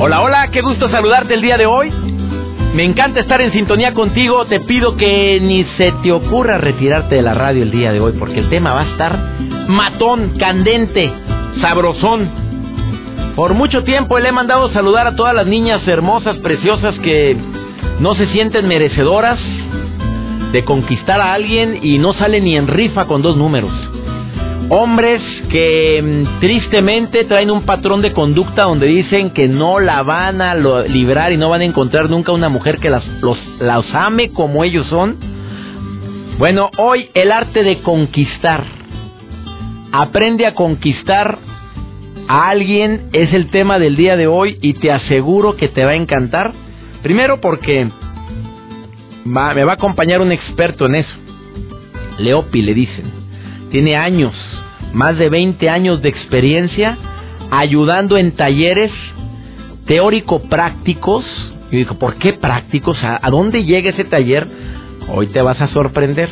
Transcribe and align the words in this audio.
Hola, 0.00 0.20
hola, 0.20 0.48
qué 0.52 0.60
gusto 0.60 0.88
saludarte 0.88 1.34
el 1.34 1.42
día 1.42 1.56
de 1.56 1.66
hoy. 1.66 1.90
Me 2.72 2.84
encanta 2.84 3.18
estar 3.18 3.40
en 3.40 3.50
sintonía 3.50 3.94
contigo. 3.94 4.46
Te 4.46 4.60
pido 4.60 4.94
que 4.94 5.40
ni 5.40 5.64
se 5.76 5.90
te 6.04 6.12
ocurra 6.12 6.56
retirarte 6.56 7.16
de 7.16 7.22
la 7.22 7.34
radio 7.34 7.64
el 7.64 7.72
día 7.72 7.90
de 7.90 7.98
hoy, 7.98 8.12
porque 8.16 8.38
el 8.38 8.48
tema 8.48 8.74
va 8.74 8.82
a 8.82 8.90
estar 8.92 9.18
matón, 9.66 10.38
candente, 10.38 11.12
sabrosón. 11.60 12.30
Por 13.34 13.54
mucho 13.54 13.82
tiempo 13.82 14.20
le 14.20 14.28
he 14.28 14.32
mandado 14.32 14.72
saludar 14.72 15.08
a 15.08 15.16
todas 15.16 15.34
las 15.34 15.48
niñas 15.48 15.86
hermosas, 15.88 16.38
preciosas 16.38 16.96
que 17.00 17.36
no 17.98 18.14
se 18.14 18.28
sienten 18.28 18.68
merecedoras 18.68 19.40
de 20.52 20.64
conquistar 20.64 21.20
a 21.20 21.32
alguien 21.32 21.80
y 21.82 21.98
no 21.98 22.12
salen 22.12 22.44
ni 22.44 22.56
en 22.56 22.68
rifa 22.68 23.06
con 23.06 23.20
dos 23.20 23.36
números. 23.36 23.72
Hombres 24.70 25.22
que 25.50 26.02
mm, 26.02 26.40
tristemente 26.40 27.24
traen 27.24 27.50
un 27.50 27.62
patrón 27.62 28.02
de 28.02 28.12
conducta 28.12 28.64
donde 28.64 28.86
dicen 28.86 29.30
que 29.30 29.48
no 29.48 29.80
la 29.80 30.02
van 30.02 30.42
a 30.42 30.54
librar 30.54 31.32
y 31.32 31.38
no 31.38 31.48
van 31.48 31.62
a 31.62 31.64
encontrar 31.64 32.10
nunca 32.10 32.32
una 32.32 32.50
mujer 32.50 32.78
que 32.78 32.90
las, 32.90 33.02
los, 33.22 33.94
ame 33.94 34.30
como 34.30 34.64
ellos 34.64 34.86
son. 34.88 35.16
Bueno, 36.38 36.70
hoy 36.76 37.08
el 37.14 37.32
arte 37.32 37.62
de 37.62 37.80
conquistar. 37.80 38.64
Aprende 39.90 40.44
a 40.44 40.54
conquistar 40.54 41.38
a 42.28 42.50
alguien 42.50 43.08
es 43.14 43.32
el 43.32 43.50
tema 43.50 43.78
del 43.78 43.96
día 43.96 44.16
de 44.16 44.26
hoy 44.26 44.58
y 44.60 44.74
te 44.74 44.92
aseguro 44.92 45.56
que 45.56 45.68
te 45.68 45.86
va 45.86 45.92
a 45.92 45.96
encantar. 45.96 46.52
Primero 47.02 47.40
porque 47.40 47.88
me 49.24 49.64
va 49.64 49.72
a 49.72 49.76
acompañar 49.76 50.20
un 50.20 50.30
experto 50.30 50.84
en 50.84 50.96
eso. 50.96 51.14
Leopi 52.18 52.60
le 52.60 52.74
dicen. 52.74 53.10
Tiene 53.70 53.96
años 53.96 54.34
más 54.92 55.18
de 55.18 55.28
20 55.28 55.68
años 55.68 56.02
de 56.02 56.08
experiencia 56.08 56.98
ayudando 57.50 58.16
en 58.18 58.32
talleres 58.32 58.90
teórico-prácticos. 59.86 61.24
Y 61.70 61.78
dijo, 61.78 61.98
¿por 61.98 62.14
qué 62.16 62.34
prácticos? 62.34 63.02
¿A, 63.02 63.20
dónde 63.30 63.64
llega 63.64 63.90
ese 63.90 64.04
taller? 64.04 64.46
Hoy 65.08 65.28
te 65.28 65.42
vas 65.42 65.60
a 65.60 65.68
sorprender. 65.68 66.28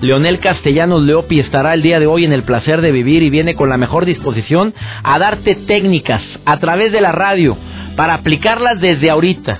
Leonel 0.00 0.40
Castellanos 0.40 1.02
Leopi 1.02 1.40
estará 1.40 1.74
el 1.74 1.82
día 1.82 2.00
de 2.00 2.06
hoy 2.06 2.24
en 2.24 2.32
el 2.32 2.42
placer 2.42 2.80
de 2.80 2.90
vivir 2.90 3.22
y 3.22 3.30
viene 3.30 3.54
con 3.54 3.68
la 3.68 3.78
mejor 3.78 4.04
disposición 4.04 4.74
a 5.02 5.18
darte 5.18 5.54
técnicas 5.54 6.22
a 6.44 6.58
través 6.58 6.92
de 6.92 7.00
la 7.00 7.12
radio 7.12 7.56
para 7.96 8.14
aplicarlas 8.14 8.80
desde 8.80 9.10
ahorita. 9.10 9.58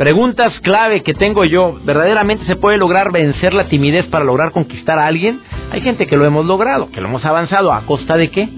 Preguntas 0.00 0.58
clave 0.60 1.02
que 1.02 1.12
tengo 1.12 1.44
yo, 1.44 1.78
¿verdaderamente 1.84 2.46
se 2.46 2.56
puede 2.56 2.78
lograr 2.78 3.12
vencer 3.12 3.52
la 3.52 3.68
timidez 3.68 4.06
para 4.06 4.24
lograr 4.24 4.50
conquistar 4.50 4.98
a 4.98 5.06
alguien? 5.06 5.40
Hay 5.72 5.82
gente 5.82 6.06
que 6.06 6.16
lo 6.16 6.24
hemos 6.24 6.46
logrado, 6.46 6.90
que 6.90 7.02
lo 7.02 7.08
hemos 7.08 7.22
avanzado, 7.26 7.70
¿a 7.70 7.84
costa 7.84 8.16
de 8.16 8.30
qué? 8.30 8.48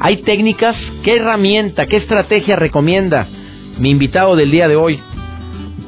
Hay 0.00 0.22
técnicas, 0.22 0.74
¿qué 1.04 1.16
herramienta, 1.16 1.84
qué 1.84 1.98
estrategia 1.98 2.56
recomienda 2.56 3.28
mi 3.78 3.90
invitado 3.90 4.34
del 4.34 4.50
día 4.50 4.66
de 4.66 4.76
hoy? 4.76 4.98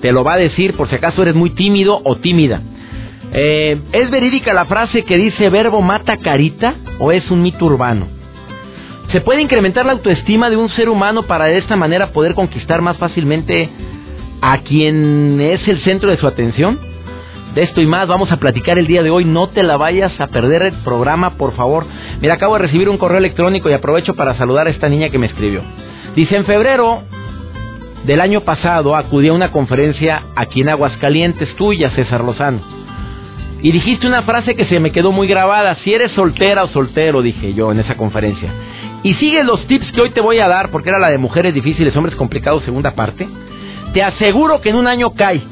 Te 0.02 0.12
lo 0.12 0.22
va 0.22 0.34
a 0.34 0.36
decir 0.36 0.76
por 0.76 0.90
si 0.90 0.96
acaso 0.96 1.22
eres 1.22 1.34
muy 1.34 1.48
tímido 1.48 1.98
o 2.04 2.16
tímida. 2.16 2.60
Eh, 3.32 3.80
¿Es 3.92 4.10
verídica 4.10 4.52
la 4.52 4.66
frase 4.66 5.04
que 5.04 5.16
dice 5.16 5.48
verbo 5.48 5.80
mata 5.80 6.18
carita 6.18 6.74
o 6.98 7.10
es 7.10 7.30
un 7.30 7.40
mito 7.40 7.64
urbano? 7.64 8.06
¿Se 9.12 9.22
puede 9.22 9.40
incrementar 9.40 9.86
la 9.86 9.92
autoestima 9.92 10.50
de 10.50 10.58
un 10.58 10.68
ser 10.68 10.90
humano 10.90 11.22
para 11.22 11.46
de 11.46 11.56
esta 11.56 11.74
manera 11.74 12.12
poder 12.12 12.34
conquistar 12.34 12.82
más 12.82 12.98
fácilmente 12.98 13.70
a 14.40 14.58
quien 14.58 15.40
es 15.40 15.66
el 15.68 15.80
centro 15.82 16.10
de 16.10 16.16
su 16.16 16.26
atención. 16.26 16.78
De 17.54 17.62
esto 17.62 17.80
y 17.80 17.86
más 17.86 18.06
vamos 18.06 18.30
a 18.30 18.36
platicar 18.36 18.78
el 18.78 18.86
día 18.86 19.02
de 19.02 19.10
hoy. 19.10 19.24
No 19.24 19.48
te 19.48 19.62
la 19.62 19.76
vayas 19.76 20.18
a 20.20 20.28
perder 20.28 20.62
el 20.62 20.72
programa, 20.84 21.30
por 21.30 21.54
favor. 21.54 21.84
Mira, 22.20 22.34
acabo 22.34 22.54
de 22.54 22.62
recibir 22.62 22.88
un 22.88 22.98
correo 22.98 23.18
electrónico 23.18 23.68
y 23.68 23.72
aprovecho 23.72 24.14
para 24.14 24.34
saludar 24.34 24.66
a 24.66 24.70
esta 24.70 24.88
niña 24.88 25.10
que 25.10 25.18
me 25.18 25.26
escribió. 25.26 25.62
Dice, 26.14 26.36
en 26.36 26.44
febrero 26.44 27.02
del 28.04 28.20
año 28.20 28.42
pasado 28.42 28.96
acudí 28.96 29.28
a 29.28 29.32
una 29.32 29.50
conferencia 29.50 30.22
aquí 30.36 30.60
en 30.60 30.68
Aguascalientes, 30.68 31.54
tuya, 31.56 31.90
César 31.90 32.24
Lozano. 32.24 32.60
Y 33.62 33.72
dijiste 33.72 34.06
una 34.06 34.22
frase 34.22 34.54
que 34.54 34.64
se 34.64 34.80
me 34.80 34.90
quedó 34.90 35.12
muy 35.12 35.26
grabada. 35.26 35.76
Si 35.84 35.92
eres 35.92 36.12
soltera 36.12 36.64
o 36.64 36.68
soltero, 36.68 37.20
dije 37.20 37.52
yo 37.52 37.72
en 37.72 37.80
esa 37.80 37.96
conferencia. 37.96 38.50
Y 39.02 39.14
sigue 39.14 39.44
los 39.44 39.66
tips 39.66 39.92
que 39.92 40.00
hoy 40.00 40.10
te 40.10 40.20
voy 40.20 40.38
a 40.38 40.48
dar, 40.48 40.70
porque 40.70 40.88
era 40.88 40.98
la 40.98 41.10
de 41.10 41.18
mujeres 41.18 41.52
difíciles, 41.52 41.94
hombres 41.96 42.16
complicados, 42.16 42.64
segunda 42.64 42.94
parte. 42.94 43.28
Te 43.92 44.02
aseguro 44.02 44.60
que 44.60 44.70
en 44.70 44.76
un 44.76 44.86
año 44.86 45.10
cae. 45.14 45.42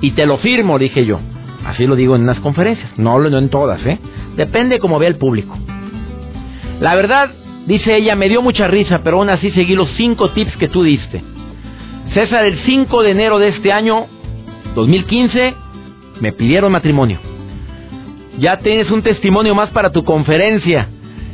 Y 0.00 0.12
te 0.12 0.26
lo 0.26 0.38
firmo, 0.38 0.78
dije 0.78 1.04
yo. 1.04 1.20
Así 1.64 1.86
lo 1.86 1.96
digo 1.96 2.14
en 2.14 2.22
unas 2.22 2.38
conferencias, 2.40 2.96
no, 2.96 3.18
no 3.18 3.38
en 3.38 3.48
todas, 3.48 3.84
¿eh? 3.84 3.98
Depende 4.36 4.78
cómo 4.78 4.98
vea 4.98 5.08
el 5.08 5.16
público. 5.16 5.58
La 6.80 6.94
verdad, 6.94 7.30
dice 7.66 7.96
ella, 7.96 8.14
me 8.14 8.28
dio 8.28 8.40
mucha 8.40 8.68
risa, 8.68 9.00
pero 9.02 9.18
aún 9.18 9.30
así 9.30 9.50
seguí 9.50 9.74
los 9.74 9.90
cinco 9.96 10.30
tips 10.30 10.56
que 10.58 10.68
tú 10.68 10.84
diste. 10.84 11.22
César, 12.14 12.44
el 12.44 12.58
5 12.60 13.02
de 13.02 13.10
enero 13.10 13.38
de 13.38 13.48
este 13.48 13.72
año, 13.72 14.06
2015, 14.74 15.54
me 16.20 16.32
pidieron 16.32 16.70
matrimonio. 16.70 17.18
Ya 18.38 18.58
tienes 18.58 18.90
un 18.90 19.02
testimonio 19.02 19.54
más 19.54 19.70
para 19.70 19.90
tu 19.90 20.04
conferencia. 20.04 20.88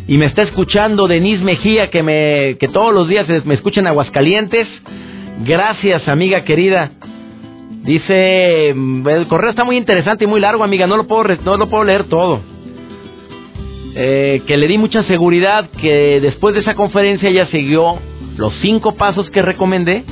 Y 0.09 0.17
me 0.17 0.27
está 0.27 0.43
escuchando 0.43 1.07
Denise 1.07 1.45
Mejía, 1.45 1.91
que, 1.91 2.03
me, 2.03 2.57
que 2.59 2.69
todos 2.69 2.93
los 2.95 3.07
días 3.07 3.29
me 3.45 3.55
escucha 3.55 3.81
en 3.81 3.87
Aguascalientes. 3.87 4.67
Gracias, 5.41 6.06
amiga 6.09 6.44
querida. 6.44 6.91
Dice, 7.84 8.69
el 8.69 9.26
correo 9.28 9.50
está 9.50 9.65
muy 9.65 9.76
interesante 9.76 10.25
y 10.25 10.26
muy 10.28 10.41
largo, 10.41 10.62
amiga, 10.62 10.87
no 10.87 10.97
lo 10.97 11.06
puedo, 11.09 11.25
no 11.44 11.56
lo 11.56 11.69
puedo 11.69 11.82
leer 11.82 12.04
todo. 12.04 12.41
Eh, 13.94 14.43
que 14.47 14.56
le 14.56 14.69
di 14.69 14.78
mucha 14.78 15.03
seguridad, 15.04 15.69
que 15.81 16.20
después 16.20 16.54
de 16.54 16.60
esa 16.60 16.75
conferencia 16.75 17.28
ella 17.28 17.47
siguió 17.48 17.98
los 18.37 18.54
cinco 18.62 18.94
pasos 18.94 19.28
que 19.31 19.43
recomendé 19.43 20.04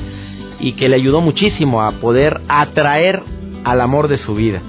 y 0.59 0.73
que 0.73 0.89
le 0.89 0.97
ayudó 0.97 1.21
muchísimo 1.21 1.81
a 1.81 1.93
poder 1.93 2.41
atraer 2.47 3.23
al 3.63 3.81
amor 3.81 4.07
de 4.07 4.17
su 4.17 4.35
vida. 4.35 4.61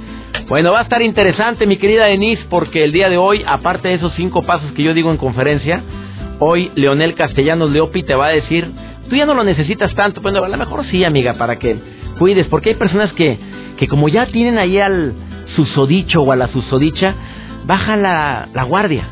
Bueno, 0.49 0.73
va 0.73 0.81
a 0.81 0.83
estar 0.83 1.03
interesante, 1.03 1.67
mi 1.67 1.77
querida 1.77 2.07
Denise, 2.07 2.45
porque 2.49 2.85
el 2.85 2.93
día 2.93 3.11
de 3.11 3.19
hoy, 3.19 3.43
aparte 3.47 3.89
de 3.89 3.95
esos 3.95 4.13
cinco 4.15 4.43
pasos 4.43 4.73
que 4.73 4.83
yo 4.83 4.95
digo 4.95 5.11
en 5.11 5.17
conferencia, 5.17 5.83
hoy 6.39 6.71
Leonel 6.75 7.15
Castellanos 7.15 7.71
Leopi 7.71 8.03
te 8.03 8.15
va 8.15 8.27
a 8.27 8.31
decir 8.31 8.71
tú 9.13 9.17
ya 9.17 9.27
no 9.27 9.35
lo 9.35 9.45
necesitas 9.45 9.95
tanto. 9.95 10.23
Bueno, 10.23 10.43
a 10.43 10.49
lo 10.49 10.57
mejor 10.57 10.87
sí, 10.87 11.05
amiga, 11.05 11.35
para 11.35 11.59
que 11.59 11.77
cuides, 12.19 12.47
porque 12.47 12.71
hay 12.71 12.77
personas 12.77 13.13
que, 13.13 13.39
que 13.77 13.87
como 13.87 14.09
ya 14.09 14.25
tienen 14.25 14.57
ahí 14.57 14.79
al 14.79 15.13
susodicho 15.55 16.23
o 16.23 16.33
a 16.33 16.37
la 16.37 16.49
susodicha, 16.49 17.15
bajan 17.67 18.01
la, 18.01 18.49
la 18.55 18.63
guardia 18.63 19.05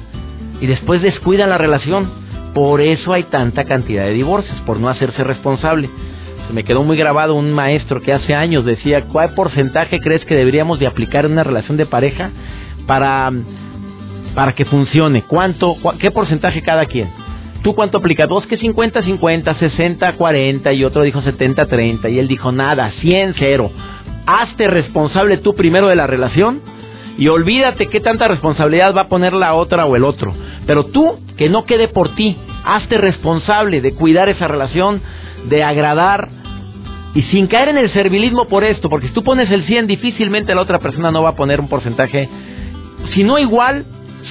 y 0.59 0.66
después 0.66 1.03
descuidan 1.03 1.50
la 1.50 1.59
relación. 1.59 2.11
Por 2.55 2.81
eso 2.81 3.12
hay 3.12 3.25
tanta 3.25 3.65
cantidad 3.65 4.05
de 4.05 4.15
divorcios, 4.15 4.59
por 4.65 4.81
no 4.81 4.88
hacerse 4.88 5.22
responsable. 5.22 5.91
Se 6.47 6.55
me 6.55 6.65
quedó 6.65 6.82
muy 6.82 6.97
grabado 6.97 7.34
un 7.34 7.53
maestro 7.53 8.00
que 8.00 8.15
hace 8.15 8.34
años 8.34 8.65
decía, 8.65 9.03
¿cuál 9.03 9.34
porcentaje 9.34 10.00
crees 10.00 10.25
que 10.25 10.34
deberíamos 10.34 10.78
de 10.78 10.87
aplicar 10.87 11.27
en 11.27 11.32
una 11.32 11.44
relación 11.44 11.77
de 11.77 11.84
pareja 11.84 12.31
para, 12.87 13.31
para 14.34 14.55
que 14.55 14.65
funcione? 14.65 15.25
¿Cuánto, 15.25 15.76
qué 15.99 16.11
porcentaje 16.11 16.62
cada 16.62 16.87
quien? 16.87 17.19
¿Tú 17.62 17.74
cuánto 17.74 17.98
aplicas? 17.98 18.28
Dos 18.28 18.46
que 18.46 18.56
50, 18.56 19.02
50, 19.02 19.54
60, 19.54 20.12
40 20.14 20.72
y 20.72 20.84
otro 20.84 21.02
dijo 21.02 21.20
70, 21.20 21.66
30 21.66 22.08
y 22.08 22.18
él 22.18 22.26
dijo 22.26 22.52
nada, 22.52 22.90
100, 23.00 23.34
0. 23.38 23.70
Hazte 24.26 24.66
responsable 24.66 25.38
tú 25.38 25.54
primero 25.54 25.88
de 25.88 25.96
la 25.96 26.06
relación 26.06 26.62
y 27.18 27.28
olvídate 27.28 27.88
qué 27.88 28.00
tanta 28.00 28.28
responsabilidad 28.28 28.94
va 28.96 29.02
a 29.02 29.08
poner 29.08 29.34
la 29.34 29.52
otra 29.52 29.84
o 29.84 29.94
el 29.94 30.04
otro. 30.04 30.34
Pero 30.66 30.86
tú, 30.86 31.18
que 31.36 31.50
no 31.50 31.66
quede 31.66 31.88
por 31.88 32.14
ti, 32.14 32.36
hazte 32.64 32.96
responsable 32.96 33.82
de 33.82 33.92
cuidar 33.92 34.30
esa 34.30 34.48
relación, 34.48 35.02
de 35.48 35.62
agradar 35.62 36.28
y 37.14 37.22
sin 37.24 37.46
caer 37.46 37.68
en 37.68 37.78
el 37.78 37.92
servilismo 37.92 38.46
por 38.46 38.64
esto, 38.64 38.88
porque 38.88 39.08
si 39.08 39.12
tú 39.12 39.22
pones 39.22 39.50
el 39.50 39.64
100 39.64 39.86
difícilmente 39.86 40.54
la 40.54 40.62
otra 40.62 40.78
persona 40.78 41.10
no 41.10 41.22
va 41.22 41.30
a 41.30 41.36
poner 41.36 41.60
un 41.60 41.68
porcentaje, 41.68 42.28
si 43.12 43.24
no 43.24 43.38
igual, 43.38 43.84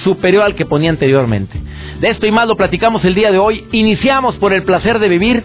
superior 0.04 0.44
al 0.44 0.54
que 0.54 0.66
ponía 0.66 0.90
anteriormente. 0.90 1.60
De 2.00 2.08
esto 2.08 2.26
y 2.26 2.30
más 2.30 2.46
lo 2.46 2.56
platicamos 2.56 3.04
el 3.04 3.14
día 3.14 3.30
de 3.30 3.38
hoy. 3.38 3.66
Iniciamos 3.72 4.36
por 4.36 4.52
el 4.52 4.62
placer 4.62 4.98
de 4.98 5.08
vivir. 5.08 5.42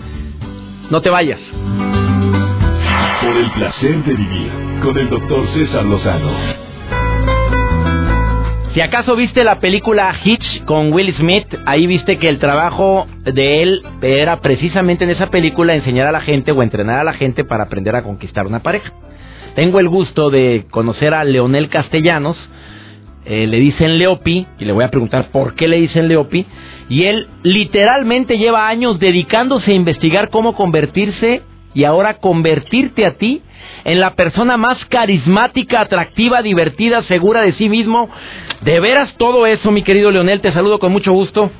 No 0.89 1.01
te 1.01 1.09
vayas. 1.09 1.39
Por 3.21 3.37
el 3.37 3.51
placer 3.51 4.03
de 4.03 4.13
vivir 4.13 4.51
con 4.81 4.97
el 4.97 5.09
doctor 5.09 5.47
César 5.53 5.83
Lozano. 5.85 6.65
Si 8.75 8.81
acaso 8.81 9.15
viste 9.15 9.45
la 9.45 9.59
película 9.59 10.13
Hitch 10.21 10.65
con 10.65 10.91
Will 10.91 11.15
Smith, 11.15 11.47
ahí 11.65 11.87
viste 11.87 12.17
que 12.17 12.27
el 12.27 12.39
trabajo 12.39 13.07
de 13.23 13.63
él 13.63 13.81
era 14.01 14.41
precisamente 14.41 15.05
en 15.05 15.11
esa 15.11 15.27
película 15.27 15.75
enseñar 15.75 16.07
a 16.07 16.11
la 16.11 16.19
gente 16.19 16.51
o 16.51 16.61
entrenar 16.61 16.99
a 16.99 17.05
la 17.05 17.13
gente 17.13 17.45
para 17.45 17.63
aprender 17.63 17.95
a 17.95 18.03
conquistar 18.03 18.45
una 18.45 18.59
pareja. 18.59 18.91
Tengo 19.55 19.79
el 19.79 19.87
gusto 19.87 20.29
de 20.29 20.65
conocer 20.69 21.13
a 21.13 21.23
Leonel 21.23 21.69
Castellanos, 21.69 22.37
eh, 23.25 23.47
le 23.47 23.59
dicen 23.59 23.97
Leopi, 23.97 24.45
y 24.59 24.65
le 24.65 24.71
voy 24.71 24.83
a 24.83 24.91
preguntar 24.91 25.29
por 25.31 25.55
qué 25.55 25.67
le 25.67 25.77
dicen 25.77 26.07
Leopi, 26.07 26.45
y 26.89 27.03
él 27.05 27.27
literalmente 27.43 28.37
lleva 28.37 28.67
años 28.67 28.99
dedicándose 28.99 29.71
a 29.71 29.75
investigar 29.75 30.29
cómo 30.29 30.55
convertirse 30.55 31.41
y 31.73 31.83
ahora 31.83 32.15
convertirte 32.15 33.05
a 33.05 33.17
ti 33.17 33.41
en 33.83 33.99
la 33.99 34.15
persona 34.15 34.57
más 34.57 34.83
carismática, 34.85 35.81
atractiva, 35.81 36.41
divertida, 36.41 37.03
segura 37.03 37.41
de 37.41 37.53
sí 37.53 37.69
mismo. 37.69 38.09
De 38.61 38.79
veras 38.79 39.15
todo 39.17 39.45
eso, 39.45 39.71
mi 39.71 39.83
querido 39.83 40.11
Leonel, 40.11 40.41
te 40.41 40.51
saludo 40.51 40.79
con 40.79 40.91
mucho 40.91 41.11
gusto. 41.11 41.51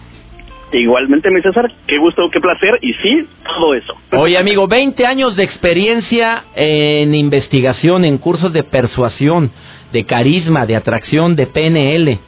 Igualmente, 0.72 1.30
mi 1.32 1.42
César, 1.42 1.72
qué 1.88 1.98
gusto, 2.00 2.30
qué 2.32 2.40
placer, 2.42 2.78
y 2.82 2.92
sí, 2.94 3.28
todo 3.44 3.76
eso. 3.76 3.94
Oye, 4.12 4.38
amigo, 4.38 4.68
20 4.68 5.06
años 5.06 5.36
de 5.36 5.44
experiencia 5.44 6.44
en 6.56 7.14
investigación, 7.14 8.04
en 8.04 8.18
cursos 8.18 8.52
de 8.52 8.64
persuasión, 8.64 9.52
de 9.96 10.04
carisma, 10.04 10.66
de 10.66 10.76
atracción, 10.76 11.38
de 11.38 11.48
PNL. 11.48 12.20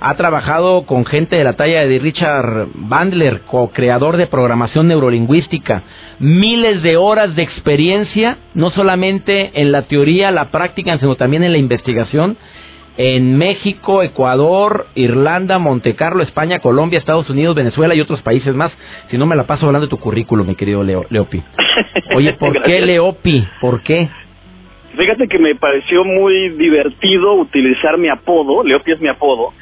Ha 0.00 0.14
trabajado 0.16 0.82
con 0.86 1.06
gente 1.06 1.36
de 1.36 1.44
la 1.44 1.52
talla 1.52 1.86
de 1.86 2.00
Richard 2.00 2.66
Bandler, 2.74 3.42
co-creador 3.42 4.16
de 4.16 4.26
programación 4.26 4.88
neurolingüística. 4.88 5.84
Miles 6.18 6.82
de 6.82 6.96
horas 6.96 7.36
de 7.36 7.44
experiencia, 7.44 8.38
no 8.54 8.70
solamente 8.70 9.52
en 9.54 9.70
la 9.70 9.82
teoría, 9.82 10.32
la 10.32 10.50
práctica, 10.50 10.98
sino 10.98 11.14
también 11.14 11.44
en 11.44 11.52
la 11.52 11.58
investigación 11.58 12.36
en 12.96 13.38
México, 13.38 14.02
Ecuador, 14.02 14.86
Irlanda, 14.94 15.58
Montecarlo, 15.58 16.22
España, 16.22 16.58
Colombia, 16.58 16.98
Estados 16.98 17.30
Unidos, 17.30 17.54
Venezuela 17.54 17.94
y 17.94 18.00
otros 18.00 18.20
países 18.22 18.54
más. 18.54 18.72
Si 19.10 19.16
no 19.16 19.26
me 19.26 19.36
la 19.36 19.44
paso 19.44 19.66
hablando 19.66 19.86
de 19.86 19.90
tu 19.90 19.98
currículum, 19.98 20.46
mi 20.46 20.56
querido 20.56 20.82
Leo, 20.82 21.06
Leopi. 21.08 21.42
Oye, 22.16 22.34
¿por 22.34 22.62
qué 22.64 22.80
Leopi? 22.80 23.46
¿Por 23.60 23.80
qué? 23.82 24.10
Fíjate 24.96 25.26
que 25.26 25.38
me 25.38 25.54
pareció 25.54 26.04
muy 26.04 26.50
divertido 26.50 27.34
utilizar 27.34 27.96
mi 27.98 28.08
apodo, 28.08 28.62
Leopi 28.62 28.92
es 28.92 29.00
mi 29.00 29.08
apodo, 29.08 29.52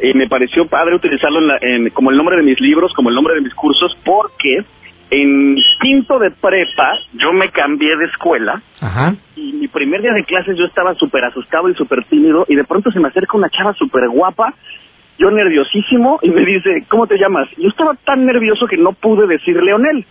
y 0.00 0.14
me 0.14 0.28
pareció 0.28 0.66
padre 0.66 0.94
utilizarlo 0.94 1.40
como 1.92 2.10
el 2.10 2.16
nombre 2.16 2.36
de 2.36 2.42
mis 2.42 2.60
libros, 2.60 2.92
como 2.94 3.08
el 3.08 3.14
nombre 3.14 3.34
de 3.34 3.40
mis 3.40 3.54
cursos, 3.54 3.96
porque 4.04 4.64
en 5.10 5.56
quinto 5.80 6.18
de 6.18 6.30
prepa 6.30 6.98
yo 7.14 7.32
me 7.32 7.50
cambié 7.50 7.96
de 7.96 8.06
escuela 8.06 8.60
y 9.36 9.52
mi 9.52 9.68
primer 9.68 10.02
día 10.02 10.12
de 10.12 10.24
clases 10.24 10.56
yo 10.56 10.64
estaba 10.64 10.94
súper 10.94 11.24
asustado 11.24 11.68
y 11.68 11.74
súper 11.74 12.04
tímido 12.04 12.44
y 12.48 12.56
de 12.56 12.64
pronto 12.64 12.90
se 12.90 12.98
me 12.98 13.08
acerca 13.08 13.36
una 13.36 13.48
chava 13.48 13.72
súper 13.74 14.08
guapa, 14.08 14.54
yo 15.18 15.30
nerviosísimo 15.30 16.18
y 16.22 16.30
me 16.30 16.44
dice, 16.44 16.84
¿cómo 16.88 17.06
te 17.06 17.18
llamas? 17.18 17.48
Yo 17.56 17.68
estaba 17.68 17.94
tan 18.04 18.26
nervioso 18.26 18.66
que 18.66 18.76
no 18.76 18.92
pude 18.92 19.26
decir 19.26 19.56
Leonel. 19.62 20.04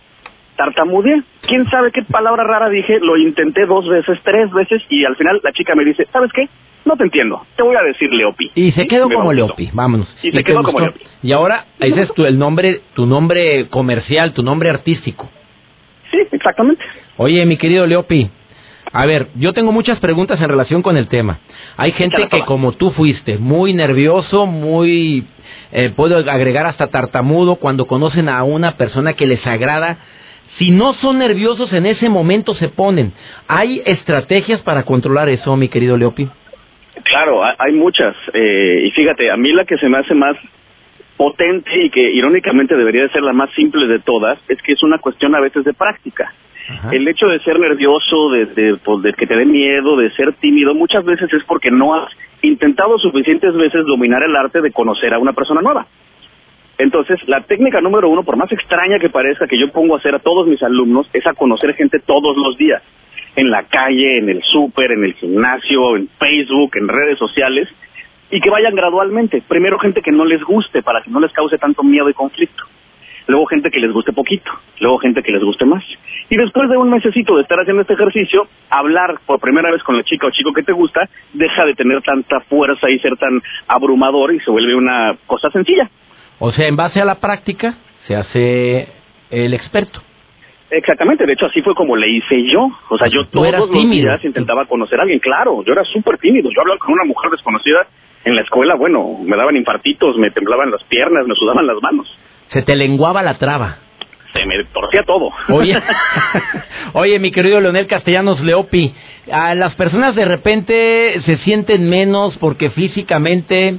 Tartamudeé. 0.56 1.22
¿Quién 1.42 1.68
sabe 1.70 1.92
qué 1.92 2.02
palabra 2.02 2.44
rara 2.44 2.68
dije? 2.68 2.98
Lo 3.00 3.16
intenté 3.16 3.66
dos 3.66 3.88
veces, 3.88 4.18
tres 4.24 4.50
veces 4.52 4.82
y 4.88 5.04
al 5.04 5.16
final 5.16 5.40
la 5.42 5.52
chica 5.52 5.74
me 5.74 5.84
dice, 5.84 6.06
¿sabes 6.12 6.30
qué? 6.32 6.48
No 6.84 6.96
te 6.96 7.04
entiendo. 7.04 7.44
Te 7.56 7.62
voy 7.62 7.76
a 7.76 7.82
decir 7.82 8.12
Leopi. 8.12 8.52
Y 8.54 8.72
se 8.72 8.86
quedó 8.86 9.08
como 9.10 9.32
Leopi, 9.32 9.70
vámonos. 9.72 10.08
Y, 10.22 10.30
se 10.30 10.44
quedó 10.44 10.62
como 10.62 10.80
Leopi. 10.80 11.00
Y 11.22 11.32
ahora 11.32 11.66
ese 11.80 12.02
es 12.02 12.14
tu, 12.14 12.24
el 12.24 12.38
nombre, 12.38 12.80
tu 12.94 13.06
nombre 13.06 13.68
comercial, 13.68 14.32
tu 14.32 14.42
nombre 14.42 14.70
artístico. 14.70 15.28
Sí, 16.10 16.18
exactamente. 16.30 16.84
Oye, 17.16 17.44
mi 17.44 17.56
querido 17.56 17.86
Leopi, 17.86 18.30
a 18.92 19.04
ver, 19.04 19.28
yo 19.34 19.52
tengo 19.52 19.72
muchas 19.72 19.98
preguntas 19.98 20.40
en 20.40 20.48
relación 20.48 20.82
con 20.82 20.96
el 20.96 21.08
tema. 21.08 21.38
Hay 21.76 21.92
gente 21.92 22.28
que 22.30 22.40
como 22.42 22.72
tú 22.72 22.90
fuiste, 22.90 23.38
muy 23.38 23.74
nervioso, 23.74 24.46
muy... 24.46 25.26
Eh, 25.72 25.92
puedo 25.94 26.18
agregar 26.18 26.66
hasta 26.66 26.86
tartamudo 26.86 27.56
cuando 27.56 27.86
conocen 27.86 28.28
a 28.28 28.42
una 28.44 28.76
persona 28.76 29.14
que 29.14 29.26
les 29.26 29.44
agrada. 29.46 29.98
Si 30.58 30.70
no 30.70 30.94
son 30.94 31.18
nerviosos 31.18 31.72
en 31.72 31.86
ese 31.86 32.08
momento 32.08 32.54
se 32.54 32.68
ponen. 32.68 33.12
¿Hay 33.46 33.82
estrategias 33.84 34.62
para 34.62 34.84
controlar 34.84 35.28
eso, 35.28 35.54
mi 35.56 35.68
querido 35.68 35.96
Leopi? 35.96 36.28
Claro, 37.04 37.42
hay 37.44 37.72
muchas. 37.72 38.16
Eh, 38.32 38.84
y 38.84 38.90
fíjate, 38.92 39.30
a 39.30 39.36
mí 39.36 39.52
la 39.52 39.64
que 39.64 39.76
se 39.76 39.88
me 39.88 39.98
hace 39.98 40.14
más 40.14 40.36
potente 41.16 41.70
y 41.84 41.90
que 41.90 42.00
irónicamente 42.00 42.76
debería 42.76 43.02
de 43.02 43.10
ser 43.10 43.22
la 43.22 43.32
más 43.32 43.50
simple 43.54 43.86
de 43.86 43.98
todas 44.00 44.38
es 44.48 44.60
que 44.62 44.72
es 44.72 44.82
una 44.82 44.98
cuestión 44.98 45.34
a 45.34 45.40
veces 45.40 45.64
de 45.64 45.72
práctica. 45.72 46.32
El 46.90 47.06
hecho 47.06 47.28
de 47.28 47.38
ser 47.40 47.60
nervioso, 47.60 48.28
de, 48.30 48.76
pues, 48.82 49.02
de, 49.02 49.12
que 49.12 49.26
te 49.26 49.36
dé 49.36 49.44
miedo, 49.44 49.96
de 49.96 50.10
ser 50.16 50.32
tímido, 50.32 50.74
muchas 50.74 51.04
veces 51.04 51.32
es 51.32 51.44
porque 51.44 51.70
no 51.70 51.94
has 51.94 52.10
intentado 52.42 52.98
suficientes 52.98 53.54
veces 53.54 53.84
dominar 53.86 54.24
el 54.24 54.34
arte 54.34 54.60
de 54.60 54.72
conocer 54.72 55.14
a 55.14 55.18
una 55.20 55.32
persona 55.32 55.60
nueva. 55.60 55.86
Entonces, 56.78 57.18
la 57.26 57.40
técnica 57.42 57.80
número 57.80 58.08
uno, 58.08 58.22
por 58.22 58.36
más 58.36 58.52
extraña 58.52 58.98
que 58.98 59.08
parezca 59.08 59.46
que 59.46 59.58
yo 59.58 59.70
pongo 59.72 59.94
a 59.94 59.98
hacer 59.98 60.14
a 60.14 60.18
todos 60.18 60.46
mis 60.46 60.62
alumnos, 60.62 61.08
es 61.12 61.26
a 61.26 61.34
conocer 61.34 61.74
gente 61.74 62.00
todos 62.00 62.36
los 62.36 62.56
días 62.58 62.82
en 63.34 63.50
la 63.50 63.64
calle, 63.64 64.18
en 64.18 64.28
el 64.28 64.42
súper, 64.42 64.92
en 64.92 65.04
el 65.04 65.14
gimnasio, 65.14 65.96
en 65.96 66.08
Facebook, 66.18 66.76
en 66.76 66.88
redes 66.88 67.18
sociales, 67.18 67.68
y 68.30 68.40
que 68.40 68.50
vayan 68.50 68.74
gradualmente. 68.74 69.42
Primero 69.46 69.78
gente 69.78 70.02
que 70.02 70.12
no 70.12 70.24
les 70.24 70.42
guste 70.42 70.82
para 70.82 71.02
que 71.02 71.10
no 71.10 71.20
les 71.20 71.32
cause 71.32 71.58
tanto 71.58 71.82
miedo 71.82 72.08
y 72.08 72.14
conflicto. 72.14 72.64
Luego 73.28 73.46
gente 73.46 73.70
que 73.70 73.80
les 73.80 73.92
guste 73.92 74.12
poquito, 74.12 74.50
luego 74.78 74.98
gente 74.98 75.22
que 75.22 75.32
les 75.32 75.42
guste 75.42 75.64
más. 75.64 75.82
Y 76.30 76.36
después 76.36 76.68
de 76.70 76.76
un 76.76 76.90
mesecito 76.90 77.36
de 77.36 77.42
estar 77.42 77.58
haciendo 77.58 77.82
este 77.82 77.94
ejercicio, 77.94 78.46
hablar 78.70 79.18
por 79.26 79.40
primera 79.40 79.70
vez 79.70 79.82
con 79.82 79.96
la 79.96 80.04
chica 80.04 80.26
o 80.26 80.30
chico 80.30 80.52
que 80.52 80.62
te 80.62 80.72
gusta, 80.72 81.08
deja 81.32 81.64
de 81.64 81.74
tener 81.74 82.02
tanta 82.02 82.40
fuerza 82.40 82.88
y 82.88 82.98
ser 83.00 83.16
tan 83.16 83.42
abrumador 83.66 84.32
y 84.32 84.40
se 84.40 84.50
vuelve 84.50 84.76
una 84.76 85.16
cosa 85.26 85.50
sencilla. 85.50 85.90
O 86.38 86.52
sea, 86.52 86.66
en 86.66 86.76
base 86.76 87.00
a 87.00 87.04
la 87.04 87.16
práctica 87.16 87.74
se 88.06 88.14
hace 88.14 88.88
el 89.30 89.54
experto. 89.54 90.00
Exactamente, 90.70 91.24
de 91.26 91.32
hecho 91.32 91.46
así 91.46 91.62
fue 91.62 91.74
como 91.74 91.96
le 91.96 92.08
hice 92.08 92.42
yo. 92.50 92.68
O 92.88 92.98
sea, 92.98 93.08
yo 93.08 93.26
todos 93.26 93.52
los 93.52 93.90
días 93.90 94.24
intentaba 94.24 94.64
conocer 94.64 94.98
a 94.98 95.02
alguien, 95.02 95.20
claro, 95.20 95.62
yo 95.64 95.72
era 95.72 95.84
súper 95.84 96.18
tímido. 96.18 96.50
Yo 96.50 96.60
hablaba 96.60 96.78
con 96.78 96.92
una 96.92 97.04
mujer 97.04 97.30
desconocida 97.30 97.86
en 98.24 98.34
la 98.34 98.42
escuela, 98.42 98.74
bueno, 98.74 99.18
me 99.22 99.36
daban 99.36 99.56
infartitos, 99.56 100.16
me 100.18 100.32
temblaban 100.32 100.70
las 100.70 100.82
piernas, 100.84 101.26
me 101.26 101.34
sudaban 101.36 101.66
las 101.66 101.80
manos. 101.80 102.08
Se 102.48 102.62
te 102.62 102.74
lenguaba 102.74 103.22
la 103.22 103.38
traba. 103.38 103.76
Se 104.32 104.44
me 104.44 104.64
torcía 104.64 105.04
todo. 105.04 105.30
Oye, 105.48 105.80
oye 106.94 107.18
mi 107.20 107.30
querido 107.30 107.60
Leonel 107.60 107.86
Castellanos 107.86 108.40
Leopi, 108.40 108.92
a 109.30 109.54
las 109.54 109.76
personas 109.76 110.16
de 110.16 110.24
repente 110.24 111.22
se 111.24 111.36
sienten 111.38 111.88
menos 111.88 112.36
porque 112.38 112.70
físicamente 112.70 113.78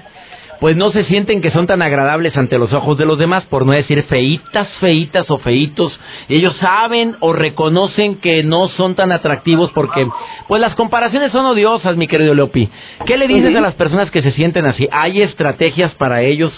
pues 0.60 0.76
no 0.76 0.92
se 0.92 1.04
sienten 1.04 1.42
que 1.42 1.52
son 1.52 1.68
tan 1.68 1.82
agradables 1.82 2.36
ante 2.36 2.58
los 2.58 2.74
ojos 2.74 2.98
de 2.98 3.06
los 3.06 3.18
demás, 3.18 3.46
por 3.46 3.66
no 3.66 3.74
decir 3.74 4.04
feitas, 4.04 4.68
feitas 4.80 5.30
o 5.30 5.38
feitos. 5.38 5.98
Ellos 6.30 6.56
saben 6.58 7.16
o 7.20 7.34
reconocen 7.34 8.20
que 8.20 8.44
no 8.44 8.70
son 8.70 8.96
tan 8.96 9.12
atractivos 9.12 9.72
porque, 9.72 10.08
pues 10.48 10.62
las 10.62 10.76
comparaciones 10.76 11.32
son 11.32 11.46
odiosas, 11.46 11.98
mi 11.98 12.08
querido 12.08 12.34
Leopi. 12.34 12.70
¿Qué 13.06 13.18
le 13.18 13.28
dices 13.28 13.56
a 13.56 13.62
las 13.62 13.76
personas 13.76 14.10
que 14.12 14.24
se 14.24 14.32
sienten 14.32 14.66
así? 14.66 14.88
¿Hay 14.92 15.22
estrategias 15.22 15.94
para 15.96 16.22
ellos, 16.22 16.52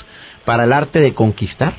para 0.46 0.64
el 0.64 0.74
arte 0.74 1.00
de 1.00 1.14
conquistar? 1.14 1.74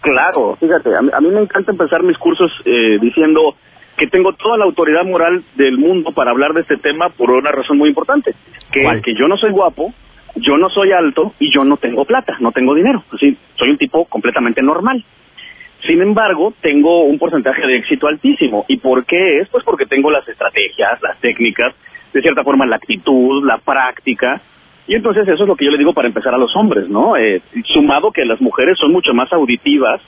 Claro, 0.00 0.56
fíjate, 0.60 0.90
a 0.96 1.20
mí, 1.20 1.28
me 1.28 1.40
encanta 1.40 1.72
empezar 1.72 2.02
mis 2.02 2.18
cursos 2.18 2.50
eh, 2.64 2.98
diciendo 3.00 3.54
que 3.96 4.06
tengo 4.08 4.32
toda 4.34 4.58
la 4.58 4.64
autoridad 4.64 5.04
moral 5.04 5.42
del 5.54 5.78
mundo 5.78 6.12
para 6.12 6.30
hablar 6.30 6.52
de 6.52 6.62
este 6.62 6.76
tema 6.76 7.10
por 7.10 7.30
una 7.30 7.52
razón 7.52 7.78
muy 7.78 7.88
importante, 7.88 8.34
que, 8.72 9.00
que 9.02 9.14
yo 9.14 9.28
no 9.28 9.36
soy 9.36 9.50
guapo, 9.50 9.94
yo 10.36 10.56
no 10.56 10.68
soy 10.68 10.92
alto 10.92 11.34
y 11.38 11.52
yo 11.52 11.64
no 11.64 11.76
tengo 11.76 12.04
plata, 12.04 12.36
no 12.40 12.52
tengo 12.52 12.74
dinero. 12.74 13.04
Así, 13.12 13.36
soy 13.56 13.70
un 13.70 13.78
tipo 13.78 14.04
completamente 14.06 14.62
normal. 14.62 15.04
Sin 15.86 16.00
embargo, 16.00 16.54
tengo 16.60 17.04
un 17.04 17.18
porcentaje 17.18 17.66
de 17.66 17.76
éxito 17.76 18.06
altísimo. 18.08 18.64
¿Y 18.68 18.78
por 18.78 19.04
qué 19.04 19.40
es? 19.40 19.48
Pues 19.48 19.64
porque 19.64 19.86
tengo 19.86 20.10
las 20.10 20.26
estrategias, 20.26 21.00
las 21.02 21.18
técnicas, 21.20 21.74
de 22.12 22.22
cierta 22.22 22.42
forma 22.42 22.66
la 22.66 22.76
actitud, 22.76 23.46
la 23.46 23.58
práctica. 23.58 24.40
Y 24.86 24.94
entonces 24.94 25.28
eso 25.28 25.42
es 25.42 25.48
lo 25.48 25.56
que 25.56 25.64
yo 25.64 25.70
le 25.70 25.78
digo 25.78 25.92
para 25.92 26.08
empezar 26.08 26.34
a 26.34 26.38
los 26.38 26.54
hombres, 26.56 26.88
¿no? 26.88 27.16
Eh, 27.16 27.42
sumado 27.64 28.10
que 28.12 28.24
las 28.24 28.40
mujeres 28.40 28.78
son 28.78 28.92
mucho 28.92 29.12
más 29.12 29.32
auditivas 29.32 30.00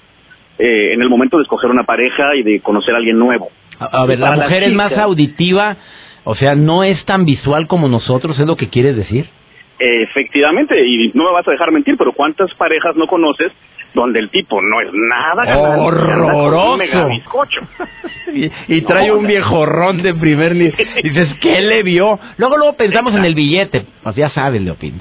eh, 0.59 0.95
en 0.95 1.03
el 1.03 1.11
momento 1.11 1.37
de 1.37 1.43
escoger 1.43 1.71
una 1.71 1.85
pareja 1.85 2.35
y 2.35 2.43
de 2.43 2.61
conocer 2.61 2.95
a 2.95 2.99
alguien 2.99 3.19
nuevo. 3.19 3.51
A, 3.79 4.07
ver, 4.07 4.19
la 4.19 4.33
mujer 4.33 4.63
es 4.63 4.73
más 4.73 4.97
auditiva, 4.97 5.77
o 6.25 6.35
sea, 6.35 6.55
no 6.55 6.83
es 6.83 7.05
tan 7.05 7.27
visual 7.27 7.67
como 7.67 7.89
nosotros, 7.89 8.39
¿es 8.39 8.47
lo 8.47 8.57
que 8.57 8.71
quieres 8.71 8.97
decir? 8.97 9.27
Efectivamente, 9.79 10.81
y 10.87 11.11
no 11.15 11.25
me 11.25 11.33
vas 11.33 11.47
a 11.47 11.51
dejar 11.51 11.71
mentir, 11.71 11.97
pero 11.97 12.13
¿cuántas 12.13 12.53
parejas 12.55 12.97
no 12.97 13.07
conoces 13.07 13.53
donde 13.95 14.21
el 14.21 14.31
tipo 14.31 14.61
no 14.61 14.81
es 14.81 14.89
nada 14.93 15.59
horroroso. 15.79 17.09
y, 18.69 18.83
trae 18.83 19.11
un 19.11 19.27
viejorrón 19.27 20.03
de 20.03 20.15
primer 20.15 20.55
nivel. 20.55 20.75
Dices 21.03 21.29
¿qué 21.41 21.63
le 21.63 21.83
vio? 21.83 22.19
luego 22.37 22.59
luego 22.59 22.77
pensamos 22.77 23.15
en 23.15 23.25
el 23.25 23.35
billete. 23.35 23.87
Pues 24.03 24.15
ya 24.15 24.29
sabes 24.29 24.61
Leopin 24.61 25.01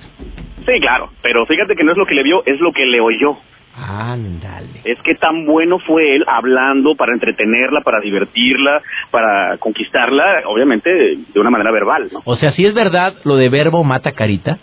sí 0.66 0.80
claro 0.80 1.10
pero 1.22 1.46
fíjate 1.46 1.76
que 1.76 1.84
no 1.84 1.92
es 1.92 1.98
lo 1.98 2.06
que 2.06 2.16
le 2.16 2.24
vio 2.24 2.44
es 2.46 2.60
lo 2.60 2.72
que 2.72 2.86
le 2.86 3.00
oyó 3.00 3.38
Ándale. 3.78 4.82
Es 4.86 4.98
que 5.02 5.16
tan 5.16 5.46
bueno 5.46 5.80
fue 5.80 6.16
él 6.16 6.24
hablando 6.28 6.96
para 6.96 7.12
entretenerla, 7.14 7.82
para 7.82 8.00
divertirla, 8.00 8.82
para 9.12 9.58
conquistarla, 9.58 10.44
obviamente 10.46 10.90
de 10.90 11.40
una 11.40 11.50
manera 11.50 11.72
verbal. 11.72 12.08
¿no? 12.12 12.22
O 12.24 12.38
sea, 12.38 12.54
si 12.54 12.66
es 12.66 12.74
verdad 12.74 13.16
lo 13.26 13.36
de 13.36 13.50
verbo 13.50 13.84
mata 13.84 14.14
carita. 14.14 14.58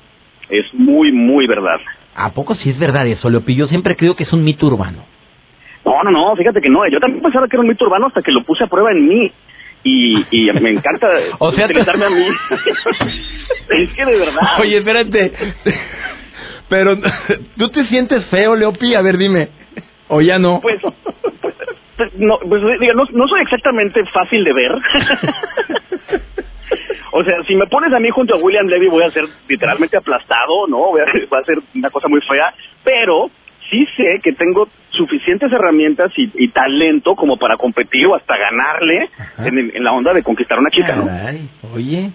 es 0.48 0.64
muy, 0.72 1.12
muy 1.12 1.46
verdad. 1.46 1.78
¿A 2.14 2.30
poco 2.30 2.54
sí 2.54 2.70
es 2.70 2.78
verdad 2.78 3.06
eso, 3.06 3.28
Leopi? 3.28 3.54
Yo 3.54 3.66
siempre 3.66 3.96
creo 3.96 4.16
que 4.16 4.24
es 4.24 4.32
un 4.32 4.44
mito 4.44 4.66
urbano. 4.66 5.04
No, 5.84 6.02
no, 6.04 6.10
no, 6.10 6.36
fíjate 6.36 6.60
que 6.60 6.70
no. 6.70 6.86
Yo 6.88 7.00
también 7.00 7.22
pensaba 7.22 7.48
que 7.48 7.56
era 7.56 7.62
un 7.62 7.68
mito 7.68 7.84
urbano 7.84 8.06
hasta 8.06 8.22
que 8.22 8.32
lo 8.32 8.44
puse 8.44 8.64
a 8.64 8.68
prueba 8.68 8.92
en 8.92 9.08
mí. 9.08 9.32
Y, 9.84 10.24
y 10.30 10.52
me 10.52 10.70
encanta 10.70 11.08
o 11.38 11.52
sea, 11.52 11.64
utilizarme 11.66 12.04
a 12.04 12.10
mí. 12.10 12.26
es 13.70 13.92
que 13.94 14.04
de 14.04 14.16
verdad. 14.18 14.42
Oye, 14.60 14.78
espérate. 14.78 15.32
Pero, 16.72 16.96
¿tú 17.58 17.68
te 17.68 17.84
sientes 17.84 18.24
feo, 18.30 18.56
Leopi? 18.56 18.94
A 18.94 19.02
ver, 19.02 19.18
dime. 19.18 19.50
¿O 20.08 20.22
ya 20.22 20.38
no? 20.38 20.58
Pues, 20.62 20.80
pues 20.80 22.14
no, 22.14 22.38
pues, 22.48 22.62
diga, 22.80 22.94
no, 22.94 23.04
no 23.12 23.28
soy 23.28 23.42
exactamente 23.42 24.02
fácil 24.06 24.42
de 24.42 24.52
ver. 24.54 24.72
O 27.14 27.22
sea, 27.22 27.34
si 27.46 27.54
me 27.54 27.66
pones 27.66 27.92
a 27.92 28.00
mí 28.00 28.08
junto 28.08 28.34
a 28.34 28.38
William 28.38 28.66
Levy 28.66 28.88
voy 28.88 29.04
a 29.04 29.10
ser 29.10 29.24
literalmente 29.46 29.98
aplastado, 29.98 30.66
¿no? 30.66 30.78
Voy 30.78 31.02
a, 31.02 31.04
va 31.32 31.40
a 31.40 31.44
ser 31.44 31.58
una 31.74 31.90
cosa 31.90 32.08
muy 32.08 32.22
fea, 32.22 32.54
pero 32.82 33.30
sí 33.68 33.86
sé 33.94 34.18
que 34.22 34.32
tengo 34.32 34.66
suficientes 34.88 35.52
herramientas 35.52 36.10
y, 36.16 36.48
talento 36.48 37.14
como 37.14 37.36
para 37.36 37.58
competir 37.58 38.06
o 38.06 38.14
hasta 38.14 38.34
ganarle 38.38 39.10
en, 39.44 39.84
la 39.84 39.92
onda 39.92 40.14
de 40.14 40.22
conquistar 40.22 40.56
a 40.56 40.62
una 40.62 40.70
chica, 40.70 40.96
¿no? 40.96 41.06
oye. 41.74 42.12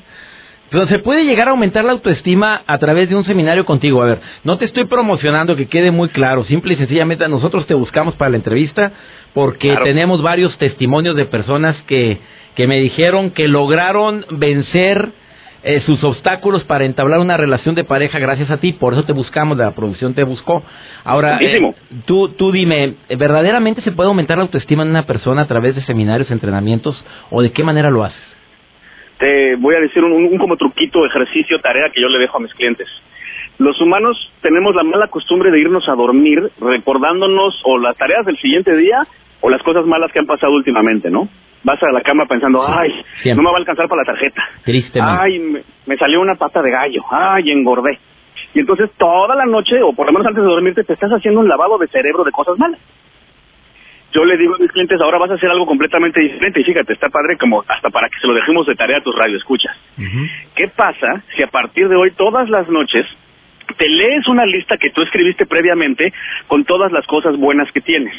Pero 0.69 0.88
se 0.88 1.00
puede 1.00 1.24
llegar 1.24 1.47
a 1.47 1.51
aumentar 1.51 1.86
la 1.86 1.93
autoestima 1.93 2.62
a 2.67 2.77
través 2.77 3.09
de 3.09 3.15
un 3.15 3.25
seminario 3.25 3.65
contigo. 3.65 4.01
A 4.01 4.05
ver, 4.05 4.19
no 4.43 4.57
te 4.57 4.65
estoy 4.65 4.86
promocionando, 4.86 5.55
que 5.55 5.67
quede 5.67 5.91
muy 5.91 6.09
claro. 6.09 6.43
Simple 6.43 6.74
y 6.74 6.77
sencillamente 6.77 7.27
nosotros 7.29 7.65
te 7.67 7.74
buscamos 7.74 8.15
para 8.15 8.31
la 8.31 8.38
entrevista 8.38 8.91
porque 9.33 9.75
tenemos 9.83 10.21
varios 10.21 10.57
testimonios 10.57 11.15
de 11.15 11.25
personas 11.25 11.75
que 11.88 12.19
que 12.57 12.65
me 12.65 12.79
dijeron 12.79 13.29
que 13.29 13.47
lograron 13.47 14.25
vencer 14.31 15.12
eh, 15.62 15.83
sus 15.86 16.03
obstáculos 16.03 16.63
para 16.63 16.86
entablar 16.86 17.19
una 17.19 17.38
relación 17.38 17.75
de 17.75 17.83
pareja 17.83 18.17
gracias 18.17 18.50
a 18.50 18.57
ti, 18.57 18.74
por 18.74 18.93
eso 18.93 19.03
te 19.03 19.13
buscamos, 19.13 19.59
la 19.59 19.75
producción 19.75 20.15
te 20.15 20.24
buscó. 20.24 20.63
Ahora, 21.03 21.38
eh, 21.39 21.59
tú, 22.07 22.29
tú 22.29 22.51
dime, 22.51 22.95
¿verdaderamente 23.15 23.83
se 23.83 23.91
puede 23.91 24.07
aumentar 24.07 24.38
la 24.38 24.45
autoestima 24.45 24.81
en 24.81 24.89
una 24.89 25.05
persona 25.05 25.43
a 25.43 25.47
través 25.47 25.75
de 25.75 25.83
seminarios, 25.83 26.31
entrenamientos, 26.31 27.00
o 27.29 27.43
de 27.43 27.51
qué 27.51 27.63
manera 27.63 27.91
lo 27.91 28.03
haces? 28.03 28.37
Te 29.17 29.55
voy 29.55 29.75
a 29.75 29.79
decir 29.79 30.03
un, 30.03 30.12
un 30.13 30.38
como 30.38 30.57
truquito, 30.57 31.05
ejercicio, 31.05 31.59
tarea 31.59 31.89
que 31.89 32.01
yo 32.01 32.07
le 32.07 32.19
dejo 32.19 32.38
a 32.38 32.41
mis 32.41 32.53
clientes. 32.53 32.88
Los 33.57 33.79
humanos 33.81 34.31
tenemos 34.41 34.75
la 34.75 34.83
mala 34.83 35.07
costumbre 35.07 35.50
de 35.50 35.59
irnos 35.59 35.88
a 35.89 35.95
dormir 35.95 36.51
recordándonos 36.59 37.62
o 37.65 37.79
las 37.79 37.97
tareas 37.97 38.25
del 38.25 38.38
siguiente 38.38 38.75
día 38.75 39.07
o 39.41 39.50
las 39.50 39.63
cosas 39.63 39.86
malas 39.86 40.12
que 40.12 40.19
han 40.19 40.27
pasado 40.27 40.53
últimamente, 40.53 41.09
¿no? 41.09 41.27
vas 41.63 41.81
a 41.83 41.91
la 41.91 42.01
cama 42.01 42.25
pensando, 42.25 42.65
ay, 42.65 42.89
no 43.36 43.43
me 43.43 43.50
va 43.50 43.57
a 43.57 43.59
alcanzar 43.59 43.88
para 43.88 44.01
la 44.01 44.05
tarjeta. 44.05 44.41
Tristemente. 44.63 45.21
Ay, 45.21 45.63
me, 45.86 45.97
salió 45.97 46.21
una 46.21 46.36
pata 46.36 46.62
de 46.62 46.71
gallo. 46.71 47.01
Ay, 47.12 47.51
engordé. 47.51 48.00
Y 48.53 48.59
entonces 48.62 48.89
toda 48.97 49.36
la 49.36 49.45
noche, 49.45 49.81
o 49.83 49.93
por 49.93 50.05
lo 50.05 50.13
menos 50.13 50.27
antes 50.27 50.43
de 50.43 50.50
dormirte, 50.50 50.83
te 50.86 50.93
estás 50.93 51.12
haciendo 51.12 51.41
un 51.41 51.47
lavado 51.50 51.77
de 51.77 51.88
cerebro 51.88 52.24
de 52.24 52.31
cosas 52.31 52.57
malas. 52.57 52.79
Yo 54.17 54.25
le 54.25 54.36
digo 54.36 54.55
a 54.55 54.57
mis 54.57 54.71
clientes, 54.71 55.00
ahora 55.00 55.19
vas 55.19 55.29
a 55.29 55.36
hacer 55.36 55.47
algo 55.47 55.67
completamente 55.67 56.24
diferente. 56.24 56.62
Y 56.62 56.63
fíjate, 56.63 56.91
está 56.91 57.07
padre 57.07 57.38
como 57.38 57.63
hasta 57.67 57.91
para 57.91 58.09
que 58.09 58.17
se 58.19 58.25
lo 58.25 58.33
dejemos 58.33 58.65
de 58.65 58.74
tarea 58.74 58.97
a 58.97 59.01
tus 59.01 59.15
radioescuchas. 59.15 59.77
escuchas. 59.95 60.31
¿Qué 60.55 60.67
pasa 60.69 61.21
si 61.36 61.43
a 61.43 61.47
partir 61.47 61.88
de 61.88 61.95
hoy, 61.95 62.09
todas 62.17 62.50
las 62.50 62.67
noches, 62.67 63.05
te 63.77 63.88
lees 63.88 64.27
una 64.27 64.43
lista 64.47 64.77
que 64.77 64.89
tú 64.89 65.03
escribiste 65.03 65.45
previamente 65.45 66.12
con 66.47 66.65
todas 66.65 66.91
las 66.91 67.05
cosas 67.05 67.38
buenas 67.38 67.71
que 67.71 67.81
tienes? 67.81 68.15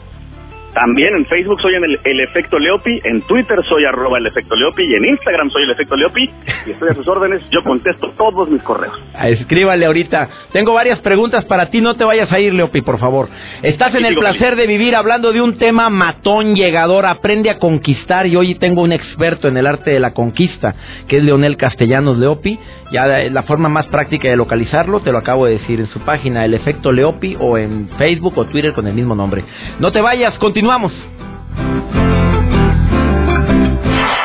También 0.77 1.17
en 1.17 1.25
Facebook 1.25 1.59
soy 1.63 1.75
en 1.75 1.85
el, 1.85 2.21
Efecto 2.21 2.59
Leopi, 2.59 3.01
en 3.03 3.23
Twitter 3.23 3.59
soy 3.67 3.87
arroba 3.87 4.19
el 4.19 4.27
Efecto 4.27 4.55
Leopi 4.55 4.83
y 4.83 4.95
en 4.95 5.07
Instagram 5.07 5.49
soy 5.49 5.63
el 5.63 5.71
Efecto 5.71 5.97
Leopi 5.97 6.31
y 6.67 6.71
estoy 6.73 6.91
a 6.91 6.95
sus 6.95 7.09
órdenes, 7.09 7.41
yo 7.51 7.63
contesto 7.65 8.11
todos 8.11 8.51
mis 8.51 8.63
correos. 8.63 8.95
Escríbale 9.23 9.87
ahorita. 9.87 10.29
Tengo 10.53 10.75
varias 10.75 10.99
preguntas 11.01 11.47
para 11.47 11.71
ti, 11.71 11.81
no 11.81 11.95
te 11.95 12.05
vayas 12.05 12.31
a 12.31 12.39
ir 12.41 12.53
Leopi, 12.53 12.83
por 12.83 12.99
favor. 12.99 13.31
Estás 13.63 13.95
en 13.95 14.05
el 14.05 14.17
placer 14.17 14.55
de 14.55 14.67
vivir 14.67 14.95
hablando 14.95 15.33
de 15.33 15.41
un 15.41 15.57
tema 15.57 15.89
matón, 15.89 16.55
llegador, 16.55 17.07
aprende 17.07 17.49
a 17.49 17.59
conquistar 17.59 18.27
y 18.27 18.37
hoy 18.37 18.57
tengo 18.57 18.83
un 18.83 18.93
experto 18.93 19.49
en 19.49 19.57
el 19.57 19.67
arte 19.67 19.93
de 19.93 20.01
la 20.01 20.13
conquista, 20.13 20.75
que 21.09 21.17
es 21.17 21.25
Leonel 21.25 21.57
Castellanos 21.57 22.19
Leopi. 22.19 22.59
Ya 22.93 23.07
la 23.07 23.43
forma 23.43 23.69
más 23.69 23.87
práctica 23.87 24.29
de 24.29 24.37
localizarlo, 24.37 25.01
te 25.01 25.11
lo 25.11 25.19
acabo 25.19 25.47
de 25.47 25.55
decir 25.55 25.81
en 25.81 25.89
su 25.89 26.01
página, 26.01 26.45
el 26.45 26.55
Efecto 26.55 26.93
Leopi 26.93 27.37
o 27.41 27.59
en 27.59 27.89
Facebook 27.97 28.35
o 28.37 28.45
Twitter 28.45 28.75
con 28.75 28.87
el 28.87 28.95
mismo 28.95 29.15
nombre. 29.15 29.43
No 29.81 29.91
te 29.91 30.01
vayas, 30.01 30.39
continúa 30.39 30.66
Continuamos. 30.67 30.93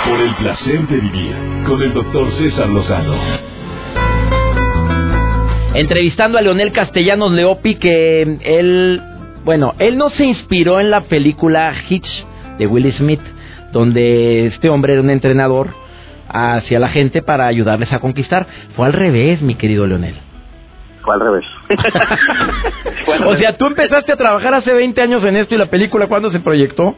Por 0.06 0.22
el 0.22 0.36
placer 0.38 0.88
de 0.88 0.98
vivir 0.98 1.36
con 1.68 1.80
el 1.84 1.94
doctor 1.94 2.32
César 2.40 2.68
Lozano. 2.68 3.14
Entrevistando 5.76 6.40
a 6.40 6.42
Leonel 6.42 6.72
Castellanos 6.72 7.32
Leopi, 7.32 7.76
que 7.76 8.40
él, 8.42 9.04
bueno, 9.46 9.76
él 9.78 10.00
no 10.00 10.10
se 10.10 10.26
inspiró 10.26 10.80
en 10.80 10.90
la 10.90 11.02
película 11.02 11.76
Hitch 11.88 12.26
de 12.58 12.66
Will 12.66 12.92
Smith, 12.94 13.22
donde 13.72 14.48
este 14.48 14.68
hombre 14.70 14.94
era 14.94 15.04
un 15.04 15.12
entrenador 15.12 15.68
hacia 16.28 16.80
la 16.80 16.90
gente 16.90 17.22
para 17.22 17.46
ayudarles 17.46 17.94
a 17.94 18.00
conquistar. 18.00 18.48
Fue 18.76 18.88
al 18.88 18.94
revés, 18.94 19.44
mi 19.44 19.54
querido 19.54 19.86
Leonel. 19.86 20.31
Fue 21.04 21.16
al 21.16 21.22
revés. 21.22 21.46
o 23.26 23.36
sea, 23.36 23.58
tú 23.58 23.68
empezaste 23.68 24.14
a 24.14 24.16
trabajar 24.16 24.54
hace 24.54 24.74
20 24.74 25.02
años 25.02 25.24
en 25.24 25.36
esto 25.36 25.56
y 25.56 25.58
la 25.58 25.68
película, 25.68 26.08
¿cuándo 26.08 26.32
se 26.32 26.40
proyectó? 26.40 26.96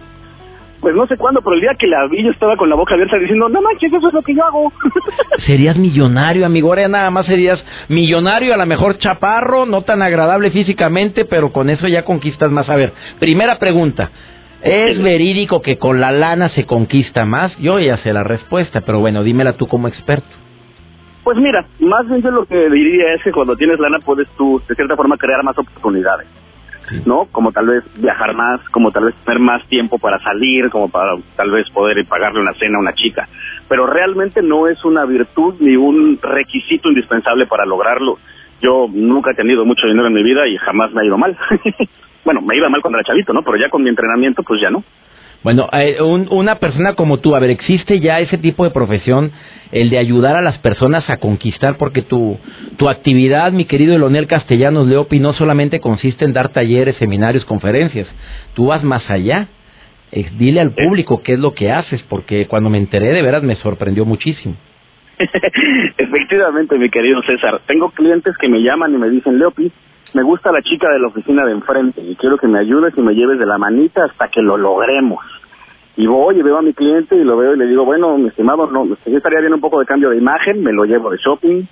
Pues 0.83 0.95
no 0.95 1.07
sé 1.07 1.15
cuándo, 1.15 1.41
pero 1.41 1.55
el 1.55 1.62
día 1.62 1.72
que 1.79 1.88
la 1.88 2.05
vi 2.07 2.22
yo 2.22 2.31
estaba 2.31 2.57
con 2.57 2.69
la 2.69 2.75
boca 2.75 2.93
abierta 2.93 3.17
diciendo, 3.17 3.48
no 3.48 3.62
manches, 3.62 3.93
eso 3.93 4.05
es 4.05 4.13
lo 4.13 4.22
que 4.22 4.36
yo 4.36 4.43
hago. 4.43 4.74
serías 5.45 5.77
millonario, 5.77 6.45
amigo. 6.45 6.67
Ahora 6.67 6.89
nada 6.89 7.10
más 7.10 7.25
serías 7.25 7.63
millonario, 7.88 8.53
a 8.53 8.57
lo 8.57 8.65
mejor 8.65 8.98
chaparro, 8.98 9.65
no 9.65 9.83
tan 9.83 10.01
agradable 10.01 10.51
físicamente, 10.51 11.24
pero 11.24 11.53
con 11.53 11.69
eso 11.69 11.88
ya 11.88 12.03
conquistas 12.03 12.51
más. 12.51 12.69
A 12.69 12.75
ver, 12.75 12.91
primera 13.17 13.60
pregunta. 13.60 14.12
¿Es 14.62 15.01
verídico 15.01 15.62
que 15.62 15.77
con 15.77 16.01
la 16.01 16.12
lana 16.12 16.50
se 16.50 16.65
conquista 16.65 17.25
más? 17.25 17.57
Yo 17.60 17.79
ya 17.79 17.98
sé 17.98 18.12
la 18.12 18.24
respuesta, 18.24 18.81
pero 18.81 19.00
bueno, 19.00 19.24
dímela 19.24 19.53
tú 19.53 19.67
como 19.67 19.88
experto. 19.88 20.43
Pues 21.24 21.38
mira, 21.38 21.65
más 21.80 22.08
bien 22.08 22.22
yo 22.22 22.32
lo 22.32 22.46
que 22.46 22.70
diría 22.70 23.13
es 23.13 23.24
que 23.24 23.32
cuando 23.32 23.56
tienes 23.56 23.80
lana 23.80 24.00
puedes 24.00 24.27
tú, 24.38 24.62
de 24.68 24.75
cierta 24.75 24.96
forma, 24.96 25.18
crear 25.18 25.44
más 25.44 25.58
oportunidades. 25.58 26.27
¿no? 27.06 27.27
Como 27.32 27.51
tal 27.51 27.68
vez 27.68 27.84
viajar 27.96 28.36
más, 28.36 28.60
como 28.70 28.92
tal 28.92 29.06
vez 29.06 29.15
tener 29.24 29.39
más 29.39 29.65
tiempo 29.68 29.98
para 30.00 30.20
salir, 30.20 30.70
como 30.70 30.89
para 30.89 31.15
tal 31.36 31.51
vez 31.51 31.70
poder 31.72 32.06
pagarle 32.06 32.42
una 32.42 32.53
cena 32.53 32.77
a 32.77 32.82
una 32.82 32.94
chica. 32.94 33.27
Pero 33.68 33.88
realmente 33.88 34.42
no 34.42 34.68
es 34.68 34.84
una 34.84 35.06
virtud 35.06 35.56
ni 35.60 35.75
un 35.75 36.20
requisito 36.22 36.89
indispensable 36.89 37.48
para 37.48 37.65
lograrlo. 37.65 38.20
Yo 38.62 38.88
nunca 38.92 39.32
he 39.32 39.36
tenido 39.36 39.65
mucho 39.65 39.88
dinero 39.88 40.08
en 40.08 40.13
mi 40.13 40.24
vida 40.24 40.48
y 40.48 40.58
jamás 40.58 40.92
me 40.92 41.01
ha 41.01 41.06
ido 41.06 41.18
mal. 41.18 41.38
bueno, 42.25 42.42
me 42.42 42.56
iba 42.58 42.70
mal 42.70 42.82
cuando 42.82 43.00
era 43.00 43.08
chavito, 43.08 43.34
¿no? 43.34 43.44
Pero 43.44 43.58
ya 43.58 43.70
con 43.70 43.84
mi 43.84 43.89
entrenamiento, 43.89 44.44
pues 44.44 44.62
ya 44.62 44.70
no. 44.70 44.84
Bueno, 45.44 45.68
eh, 45.74 45.98
una 46.02 46.56
persona 46.56 46.96
como 46.96 47.20
tú, 47.20 47.36
a 47.36 47.40
ver, 47.40 47.50
¿existe 47.50 48.00
ya 48.00 48.22
ese 48.22 48.38
tipo 48.38 48.64
de 48.64 48.72
profesión, 48.72 49.32
el 49.74 49.90
de 49.90 49.98
ayudar 49.98 50.38
a 50.38 50.42
las 50.42 50.58
personas 50.60 51.10
a 51.10 51.18
conquistar? 51.18 51.78
Porque 51.78 52.02
tu, 52.02 52.38
tu 52.78 52.88
actividad, 52.88 53.52
mi 53.52 53.66
querido 53.66 53.94
Elonel 53.94 54.28
Castellanos 54.28 54.88
Leopi, 54.88 55.20
no 55.20 55.34
solamente 55.34 55.82
consiste 55.82 56.24
en 56.24 56.32
dar 56.32 56.54
talleres, 56.54 56.96
seminarios, 56.96 57.44
conferencias, 57.44 58.08
tú 58.54 58.68
vas 58.68 58.84
más 58.84 59.10
allá. 59.10 59.48
Eh, 60.14 60.30
dile 60.38 60.62
al 60.62 60.72
público 60.72 61.22
qué 61.22 61.34
es 61.34 61.40
lo 61.40 61.54
que 61.54 61.72
haces, 61.72 62.02
porque 62.04 62.48
cuando 62.48 62.70
me 62.70 62.78
enteré 62.78 63.08
de 63.08 63.22
veras 63.22 63.44
me 63.44 63.58
sorprendió 63.58 64.06
muchísimo. 64.06 64.56
Efectivamente, 65.98 66.78
mi 66.78 66.90
querido 66.90 67.22
César, 67.24 67.62
tengo 67.68 67.90
clientes 67.90 68.34
que 68.38 68.48
me 68.48 68.60
llaman 68.60 68.94
y 68.94 68.98
me 68.98 69.10
dicen, 69.10 69.38
Leopi, 69.38 69.72
me 70.14 70.22
gusta 70.22 70.52
la 70.52 70.62
chica 70.62 70.92
de 70.92 71.00
la 71.00 71.08
oficina 71.08 71.44
de 71.46 71.54
enfrente 71.54 72.02
y 72.02 72.16
quiero 72.16 72.38
que 72.38 72.48
me 72.48 72.60
ayudes 72.60 72.94
y 72.96 73.02
me 73.02 73.16
lleves 73.16 73.40
de 73.40 73.48
la 73.48 73.58
manita 73.58 74.06
hasta 74.06 74.28
que 74.28 74.42
lo 74.42 74.58
logremos. 74.58 75.26
Y 75.96 76.08
voy 76.08 76.40
y 76.40 76.42
veo 76.42 76.58
a 76.58 76.62
mi 76.62 76.74
cliente 76.74 77.16
y 77.16 77.24
lo 77.24 77.38
veo 77.38 77.54
y 77.54 77.58
le 77.58 77.68
digo, 77.68 77.86
bueno, 77.86 78.18
mi 78.18 78.30
estimado, 78.30 78.68
no, 78.68 78.86
yo 78.86 79.18
estaría 79.18 79.42
bien 79.42 79.54
un 79.54 79.62
poco 79.62 79.80
de 79.80 79.86
cambio 79.86 80.10
de 80.10 80.18
imagen, 80.18 80.64
me 80.64 80.72
lo 80.72 80.86
llevo 80.86 81.12
de 81.12 81.18
shopping. 81.18 81.64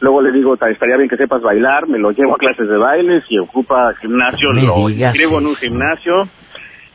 Luego 0.00 0.20
le 0.20 0.32
digo, 0.32 0.54
estaría 0.54 0.96
bien 0.96 1.08
que 1.08 1.16
sepas 1.16 1.40
bailar, 1.40 1.88
me 1.88 1.98
lo 1.98 2.10
llevo 2.10 2.34
a 2.34 2.38
clases 2.38 2.68
de 2.68 2.76
baile, 2.76 3.22
si 3.28 3.38
ocupa 3.38 3.94
gimnasio, 4.00 4.52
lo 4.52 4.90
inscribo 4.90 5.38
en 5.38 5.46
un 5.46 5.56
gimnasio 5.56 6.28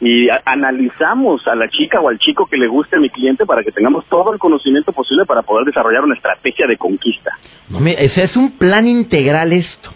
y 0.01 0.27
analizamos 0.45 1.45
a 1.47 1.55
la 1.55 1.67
chica 1.67 1.99
o 1.99 2.09
al 2.09 2.19
chico 2.19 2.45
que 2.45 2.57
le 2.57 2.67
guste 2.67 2.95
a 2.95 2.99
mi 2.99 3.09
cliente 3.09 3.45
para 3.45 3.63
que 3.63 3.71
tengamos 3.71 4.05
todo 4.07 4.31
el 4.31 4.39
conocimiento 4.39 4.93
posible 4.93 5.25
para 5.25 5.41
poder 5.41 5.65
desarrollar 5.65 6.03
una 6.03 6.15
estrategia 6.15 6.67
de 6.67 6.77
conquista. 6.77 7.31
No, 7.69 7.85
ese 7.85 8.23
es 8.23 8.35
un 8.37 8.57
plan 8.57 8.87
integral 8.87 9.51
esto 9.53 9.91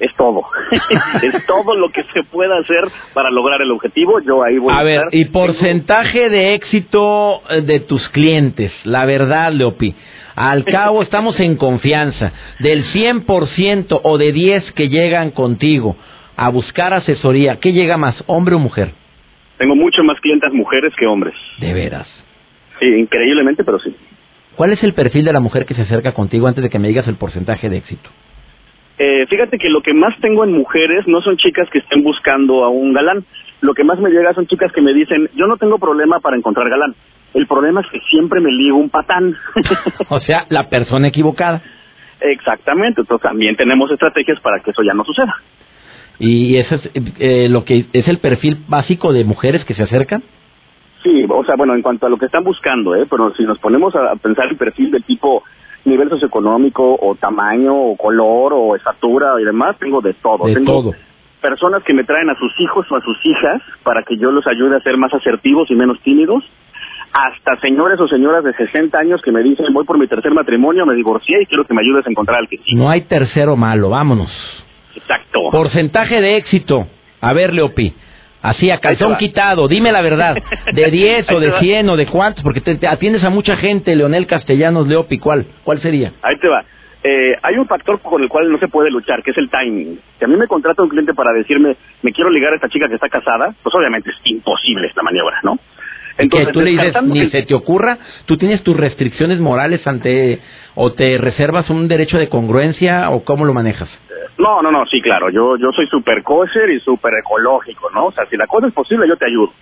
es 0.00 0.14
todo. 0.16 0.42
es 1.22 1.46
todo 1.46 1.76
lo 1.76 1.90
que 1.90 2.02
se 2.14 2.24
pueda 2.24 2.58
hacer 2.58 2.90
para 3.14 3.30
lograr 3.30 3.60
el 3.62 3.70
objetivo. 3.70 4.20
Yo 4.20 4.42
ahí 4.42 4.58
voy 4.58 4.72
a, 4.72 4.78
a 4.78 4.82
ver, 4.82 5.02
y 5.12 5.26
porcentaje 5.26 6.30
de 6.30 6.54
éxito 6.54 7.42
eh, 7.50 7.60
de 7.60 7.80
tus 7.80 8.08
clientes, 8.08 8.72
la 8.84 9.04
verdad, 9.04 9.52
Leopi. 9.52 9.94
Al 10.34 10.64
cabo 10.64 11.02
estamos 11.02 11.38
en 11.38 11.56
confianza. 11.56 12.32
Del 12.58 12.84
100% 12.86 14.00
o 14.02 14.18
de 14.18 14.32
10 14.32 14.72
que 14.72 14.88
llegan 14.88 15.30
contigo 15.30 15.96
a 16.36 16.48
buscar 16.48 16.94
asesoría, 16.94 17.56
¿qué 17.60 17.72
llega 17.72 17.98
más, 17.98 18.24
hombre 18.26 18.54
o 18.54 18.58
mujer? 18.58 18.92
Tengo 19.58 19.76
mucho 19.76 20.02
más 20.02 20.18
clientes 20.20 20.50
mujeres 20.54 20.94
que 20.98 21.06
hombres. 21.06 21.34
¿De 21.58 21.74
veras? 21.74 22.08
Sí, 22.78 22.86
increíblemente, 22.86 23.62
pero 23.62 23.78
sí. 23.78 23.94
¿Cuál 24.56 24.72
es 24.72 24.82
el 24.82 24.94
perfil 24.94 25.26
de 25.26 25.34
la 25.34 25.40
mujer 25.40 25.66
que 25.66 25.74
se 25.74 25.82
acerca 25.82 26.12
contigo 26.12 26.48
antes 26.48 26.62
de 26.62 26.70
que 26.70 26.78
me 26.78 26.88
digas 26.88 27.06
el 27.08 27.16
porcentaje 27.16 27.68
de 27.68 27.76
éxito? 27.76 28.08
Eh, 29.02 29.26
fíjate 29.30 29.56
que 29.56 29.70
lo 29.70 29.80
que 29.80 29.94
más 29.94 30.14
tengo 30.20 30.44
en 30.44 30.52
mujeres 30.52 31.08
no 31.08 31.22
son 31.22 31.38
chicas 31.38 31.66
que 31.70 31.78
estén 31.78 32.02
buscando 32.02 32.64
a 32.64 32.68
un 32.68 32.92
galán. 32.92 33.24
Lo 33.62 33.72
que 33.72 33.82
más 33.82 33.98
me 33.98 34.10
llega 34.10 34.34
son 34.34 34.46
chicas 34.46 34.70
que 34.72 34.82
me 34.82 34.92
dicen, 34.92 35.30
yo 35.34 35.46
no 35.46 35.56
tengo 35.56 35.78
problema 35.78 36.20
para 36.20 36.36
encontrar 36.36 36.68
galán. 36.68 36.94
El 37.32 37.46
problema 37.46 37.80
es 37.80 37.86
que 37.90 38.00
siempre 38.10 38.40
me 38.42 38.52
ligo 38.52 38.76
un 38.76 38.90
patán. 38.90 39.34
o 40.10 40.20
sea, 40.20 40.44
la 40.50 40.68
persona 40.68 41.08
equivocada. 41.08 41.62
Exactamente. 42.20 43.00
Entonces 43.00 43.22
también 43.22 43.56
tenemos 43.56 43.90
estrategias 43.90 44.38
para 44.40 44.60
que 44.60 44.70
eso 44.70 44.82
ya 44.82 44.92
no 44.92 45.02
suceda. 45.04 45.34
¿Y 46.18 46.58
eso 46.58 46.74
es 46.74 46.90
eh, 47.20 47.48
lo 47.48 47.64
que 47.64 47.86
es 47.94 48.06
el 48.06 48.18
perfil 48.18 48.58
básico 48.68 49.14
de 49.14 49.24
mujeres 49.24 49.64
que 49.64 49.72
se 49.72 49.82
acercan? 49.82 50.22
Sí, 51.02 51.24
o 51.26 51.42
sea, 51.46 51.54
bueno, 51.56 51.74
en 51.74 51.80
cuanto 51.80 52.04
a 52.04 52.10
lo 52.10 52.18
que 52.18 52.26
están 52.26 52.44
buscando, 52.44 52.94
¿eh? 52.94 53.06
Pero 53.08 53.34
si 53.34 53.44
nos 53.44 53.58
ponemos 53.60 53.96
a 53.96 54.14
pensar 54.16 54.48
el 54.50 54.58
perfil 54.58 54.90
del 54.90 55.04
tipo 55.04 55.42
nivel 55.84 56.08
socioeconómico 56.10 56.96
o 57.00 57.14
tamaño 57.14 57.74
o 57.74 57.96
color 57.96 58.52
o 58.54 58.76
estatura 58.76 59.40
y 59.40 59.44
demás, 59.44 59.76
tengo 59.78 60.00
de 60.00 60.14
todo. 60.14 60.46
De 60.46 60.54
tengo 60.54 60.72
todo. 60.72 60.94
personas 61.40 61.82
que 61.84 61.94
me 61.94 62.04
traen 62.04 62.30
a 62.30 62.38
sus 62.38 62.52
hijos 62.60 62.86
o 62.90 62.96
a 62.96 63.00
sus 63.00 63.16
hijas 63.24 63.62
para 63.82 64.02
que 64.02 64.16
yo 64.16 64.30
los 64.30 64.46
ayude 64.46 64.76
a 64.76 64.80
ser 64.80 64.96
más 64.96 65.12
asertivos 65.14 65.70
y 65.70 65.74
menos 65.74 65.98
tímidos, 66.02 66.44
hasta 67.12 67.60
señores 67.60 67.98
o 67.98 68.06
señoras 68.06 68.44
de 68.44 68.52
60 68.52 68.96
años 68.98 69.20
que 69.22 69.32
me 69.32 69.42
dicen, 69.42 69.66
voy 69.72 69.84
por 69.84 69.98
mi 69.98 70.06
tercer 70.06 70.32
matrimonio, 70.32 70.86
me 70.86 70.94
divorcié 70.94 71.42
y 71.42 71.46
quiero 71.46 71.64
que 71.64 71.74
me 71.74 71.80
ayudes 71.80 72.06
a 72.06 72.10
encontrar 72.10 72.38
al 72.38 72.48
que 72.48 72.58
No 72.74 72.88
hay 72.88 73.02
tercero 73.02 73.56
malo, 73.56 73.90
vámonos. 73.90 74.30
Exacto. 74.94 75.50
Porcentaje 75.50 76.20
de 76.20 76.36
éxito. 76.36 76.86
A 77.20 77.32
ver, 77.32 77.52
Leopi. 77.52 77.94
Así, 78.42 78.70
a 78.70 78.78
calzón 78.78 79.16
quitado, 79.16 79.68
dime 79.68 79.92
la 79.92 80.00
verdad. 80.00 80.36
¿De 80.72 80.86
10 80.90 81.30
o 81.32 81.40
de 81.40 81.52
100 81.58 81.88
o 81.90 81.96
de 81.96 82.06
cuántos? 82.06 82.42
Porque 82.42 82.60
te, 82.60 82.86
atiendes 82.86 83.22
a 83.24 83.30
mucha 83.30 83.56
gente, 83.56 83.94
Leonel 83.94 84.26
Castellanos, 84.26 84.86
Leopi, 84.86 85.18
¿cuál? 85.18 85.46
¿Cuál 85.62 85.80
sería? 85.82 86.12
Ahí 86.22 86.38
te 86.38 86.48
va. 86.48 86.64
Eh, 87.02 87.34
hay 87.42 87.56
un 87.56 87.66
factor 87.66 88.00
con 88.00 88.22
el 88.22 88.28
cual 88.28 88.50
no 88.50 88.58
se 88.58 88.68
puede 88.68 88.90
luchar, 88.90 89.22
que 89.22 89.30
es 89.30 89.38
el 89.38 89.48
timing. 89.48 89.98
Si 90.18 90.24
a 90.24 90.28
mí 90.28 90.36
me 90.36 90.46
contrata 90.46 90.82
un 90.82 90.88
cliente 90.90 91.14
para 91.14 91.32
decirme, 91.32 91.76
me 92.02 92.12
quiero 92.12 92.30
ligar 92.30 92.52
a 92.52 92.56
esta 92.56 92.68
chica 92.68 92.88
que 92.88 92.94
está 92.94 93.08
casada, 93.08 93.54
pues 93.62 93.74
obviamente 93.74 94.10
es 94.10 94.16
imposible 94.24 94.86
esta 94.86 95.02
maniobra, 95.02 95.40
¿no? 95.42 95.58
Entonces, 96.18 96.48
que 96.48 96.52
tú 96.52 96.60
le 96.60 96.70
dices, 96.72 97.02
ni 97.04 97.30
se 97.30 97.42
te 97.42 97.54
ocurra, 97.54 97.98
tú 98.26 98.36
tienes 98.36 98.62
tus 98.62 98.76
restricciones 98.76 99.40
morales 99.40 99.86
ante, 99.86 100.40
o 100.74 100.92
te 100.92 101.18
reservas 101.18 101.70
un 101.70 101.88
derecho 101.88 102.18
de 102.18 102.28
congruencia, 102.28 103.10
o 103.10 103.24
cómo 103.24 103.44
lo 103.44 103.54
manejas. 103.54 103.88
No, 104.38 104.62
no, 104.62 104.70
no, 104.70 104.86
sí, 104.86 105.02
claro. 105.02 105.28
Yo, 105.30 105.56
yo 105.56 105.70
soy 105.72 105.86
súper 105.86 106.22
kosher 106.22 106.70
y 106.70 106.80
súper 106.80 107.12
ecológico, 107.14 107.90
¿no? 107.90 108.06
O 108.06 108.12
sea, 108.12 108.24
si 108.26 108.36
la 108.36 108.46
cosa 108.46 108.68
es 108.68 108.72
posible, 108.72 109.06
yo 109.06 109.16
te 109.16 109.26
ayudo. 109.26 109.52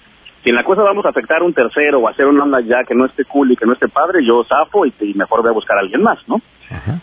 Si 0.42 0.50
en 0.50 0.54
la 0.54 0.62
cosa 0.62 0.82
vamos 0.82 1.04
a 1.04 1.08
afectar 1.08 1.40
a 1.40 1.44
un 1.44 1.52
tercero 1.52 1.98
o 1.98 2.08
hacer 2.08 2.26
una 2.26 2.44
onda 2.44 2.60
ya 2.60 2.84
que 2.84 2.94
no 2.94 3.06
esté 3.06 3.24
cool 3.24 3.50
y 3.50 3.56
que 3.56 3.66
no 3.66 3.72
esté 3.72 3.88
padre, 3.88 4.24
yo 4.24 4.44
zafo 4.44 4.86
y, 4.86 4.92
mejor 5.14 5.42
voy 5.42 5.50
a 5.50 5.54
buscar 5.54 5.76
a 5.78 5.80
alguien 5.80 6.02
más, 6.02 6.18
¿no? 6.28 6.40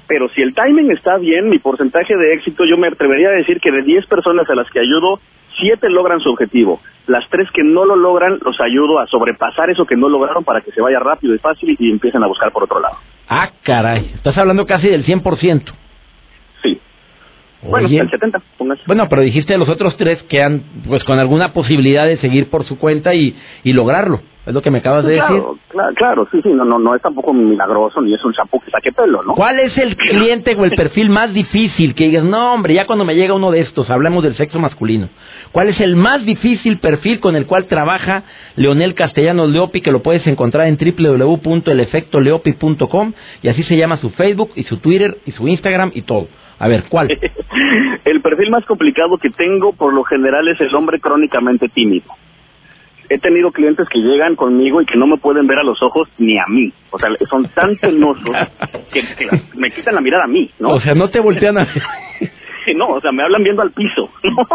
Pero 0.07 0.29
si 0.29 0.41
el 0.41 0.53
timing 0.53 0.91
está 0.91 1.17
bien, 1.17 1.49
mi 1.49 1.59
porcentaje 1.59 2.15
de 2.15 2.33
éxito, 2.33 2.63
yo 2.65 2.77
me 2.77 2.87
atrevería 2.87 3.29
a 3.29 3.31
decir 3.31 3.59
que 3.59 3.71
de 3.71 3.81
10 3.81 4.05
personas 4.05 4.49
a 4.49 4.55
las 4.55 4.69
que 4.69 4.79
ayudo, 4.79 5.19
7 5.59 5.89
logran 5.89 6.19
su 6.19 6.29
objetivo. 6.29 6.79
Las 7.07 7.27
3 7.29 7.49
que 7.51 7.63
no 7.63 7.83
lo 7.83 7.95
logran, 7.95 8.37
los 8.41 8.61
ayudo 8.61 8.99
a 8.99 9.07
sobrepasar 9.07 9.69
eso 9.69 9.85
que 9.85 9.97
no 9.97 10.07
lograron 10.07 10.43
para 10.43 10.61
que 10.61 10.71
se 10.71 10.81
vaya 10.81 10.99
rápido 10.99 11.33
y 11.33 11.39
fácil 11.39 11.75
y 11.77 11.91
empiecen 11.91 12.23
a 12.23 12.27
buscar 12.27 12.51
por 12.51 12.63
otro 12.63 12.79
lado. 12.79 12.97
Ah, 13.27 13.49
caray. 13.63 14.11
Estás 14.15 14.37
hablando 14.37 14.65
casi 14.65 14.87
del 14.87 15.05
100%. 15.05 15.73
Bueno, 17.69 17.87
el 17.87 18.09
70, 18.09 18.41
Bueno, 18.85 19.07
pero 19.09 19.21
dijiste 19.21 19.57
los 19.57 19.69
otros 19.69 19.95
tres 19.97 20.21
que 20.23 20.41
han, 20.41 20.61
pues 20.87 21.03
con 21.03 21.19
alguna 21.19 21.53
posibilidad 21.53 22.05
de 22.05 22.17
seguir 22.17 22.49
por 22.49 22.65
su 22.65 22.77
cuenta 22.77 23.13
y, 23.13 23.35
y 23.63 23.73
lograrlo. 23.73 24.21
Es 24.45 24.53
lo 24.53 24.61
que 24.61 24.69
me 24.69 24.77
acabas 24.77 25.03
de 25.05 25.13
decir. 25.13 25.41
Claro, 25.69 25.95
claro, 25.95 26.27
sí, 26.31 26.39
sí, 26.43 26.49
no, 26.49 26.63
no, 26.65 26.77
no 26.77 26.93
es 26.93 27.01
tampoco 27.01 27.33
milagroso 27.33 27.99
ni 27.99 28.13
es 28.13 28.23
un 28.23 28.31
champú 28.31 28.59
que 28.59 28.69
saque 28.69 28.91
pelo, 28.91 29.23
¿no? 29.23 29.33
¿Cuál 29.33 29.59
es 29.59 29.75
el 29.75 29.97
cliente 29.97 30.55
o 30.55 30.65
el 30.65 30.71
perfil 30.75 31.09
más 31.09 31.33
difícil 31.33 31.95
que 31.95 32.03
digas, 32.05 32.23
no, 32.23 32.53
hombre, 32.53 32.75
ya 32.75 32.85
cuando 32.85 33.05
me 33.05 33.15
llega 33.15 33.33
uno 33.33 33.49
de 33.49 33.61
estos, 33.61 33.89
hablamos 33.89 34.23
del 34.23 34.35
sexo 34.35 34.59
masculino? 34.59 35.09
¿Cuál 35.51 35.69
es 35.69 35.79
el 35.79 35.95
más 35.95 36.23
difícil 36.25 36.77
perfil 36.77 37.19
con 37.19 37.35
el 37.35 37.47
cual 37.47 37.65
trabaja 37.65 38.21
Leonel 38.55 38.93
Castellanos 38.93 39.49
Leopi, 39.49 39.81
que 39.81 39.91
lo 39.91 40.03
puedes 40.03 40.27
encontrar 40.27 40.67
en 40.67 40.77
www.elefectoleopi.com 40.77 43.13
y 43.41 43.47
así 43.47 43.63
se 43.63 43.77
llama 43.77 43.97
su 43.97 44.11
Facebook 44.11 44.51
y 44.55 44.65
su 44.65 44.77
Twitter 44.77 45.17
y 45.25 45.31
su 45.31 45.47
Instagram 45.47 45.89
y 45.95 46.03
todo? 46.03 46.27
A 46.59 46.67
ver, 46.67 46.85
¿cuál? 46.89 47.09
el 48.05 48.21
perfil 48.21 48.49
más 48.49 48.65
complicado 48.65 49.17
que 49.17 49.29
tengo 49.29 49.73
por 49.73 49.93
lo 49.93 50.03
general 50.03 50.47
es 50.47 50.59
el 50.61 50.73
hombre 50.75 50.99
crónicamente 50.99 51.67
tímido. 51.69 52.05
He 53.07 53.19
tenido 53.19 53.51
clientes 53.51 53.87
que 53.89 53.99
llegan 53.99 54.35
conmigo 54.35 54.81
y 54.81 54.85
que 54.85 54.97
no 54.97 55.05
me 55.05 55.17
pueden 55.17 55.45
ver 55.45 55.59
a 55.59 55.63
los 55.63 55.81
ojos 55.83 56.09
ni 56.17 56.39
a 56.39 56.45
mí. 56.47 56.73
O 56.89 56.97
sea, 56.97 57.09
son 57.29 57.47
tan 57.49 57.75
penosos 57.75 58.35
que, 58.91 59.03
me 59.55 59.69
quitan 59.71 59.95
la 59.95 60.01
mirada 60.01 60.23
a 60.23 60.27
mí, 60.27 60.49
¿no? 60.59 60.69
O 60.69 60.79
sea, 60.79 60.95
no 60.95 61.09
te 61.09 61.19
voltean 61.19 61.57
a... 61.57 61.67
no, 62.73 62.87
o 62.87 63.01
sea, 63.01 63.11
me 63.11 63.23
hablan 63.23 63.43
viendo 63.43 63.61
al 63.61 63.71
piso, 63.71 64.09
¿no? 64.23 64.47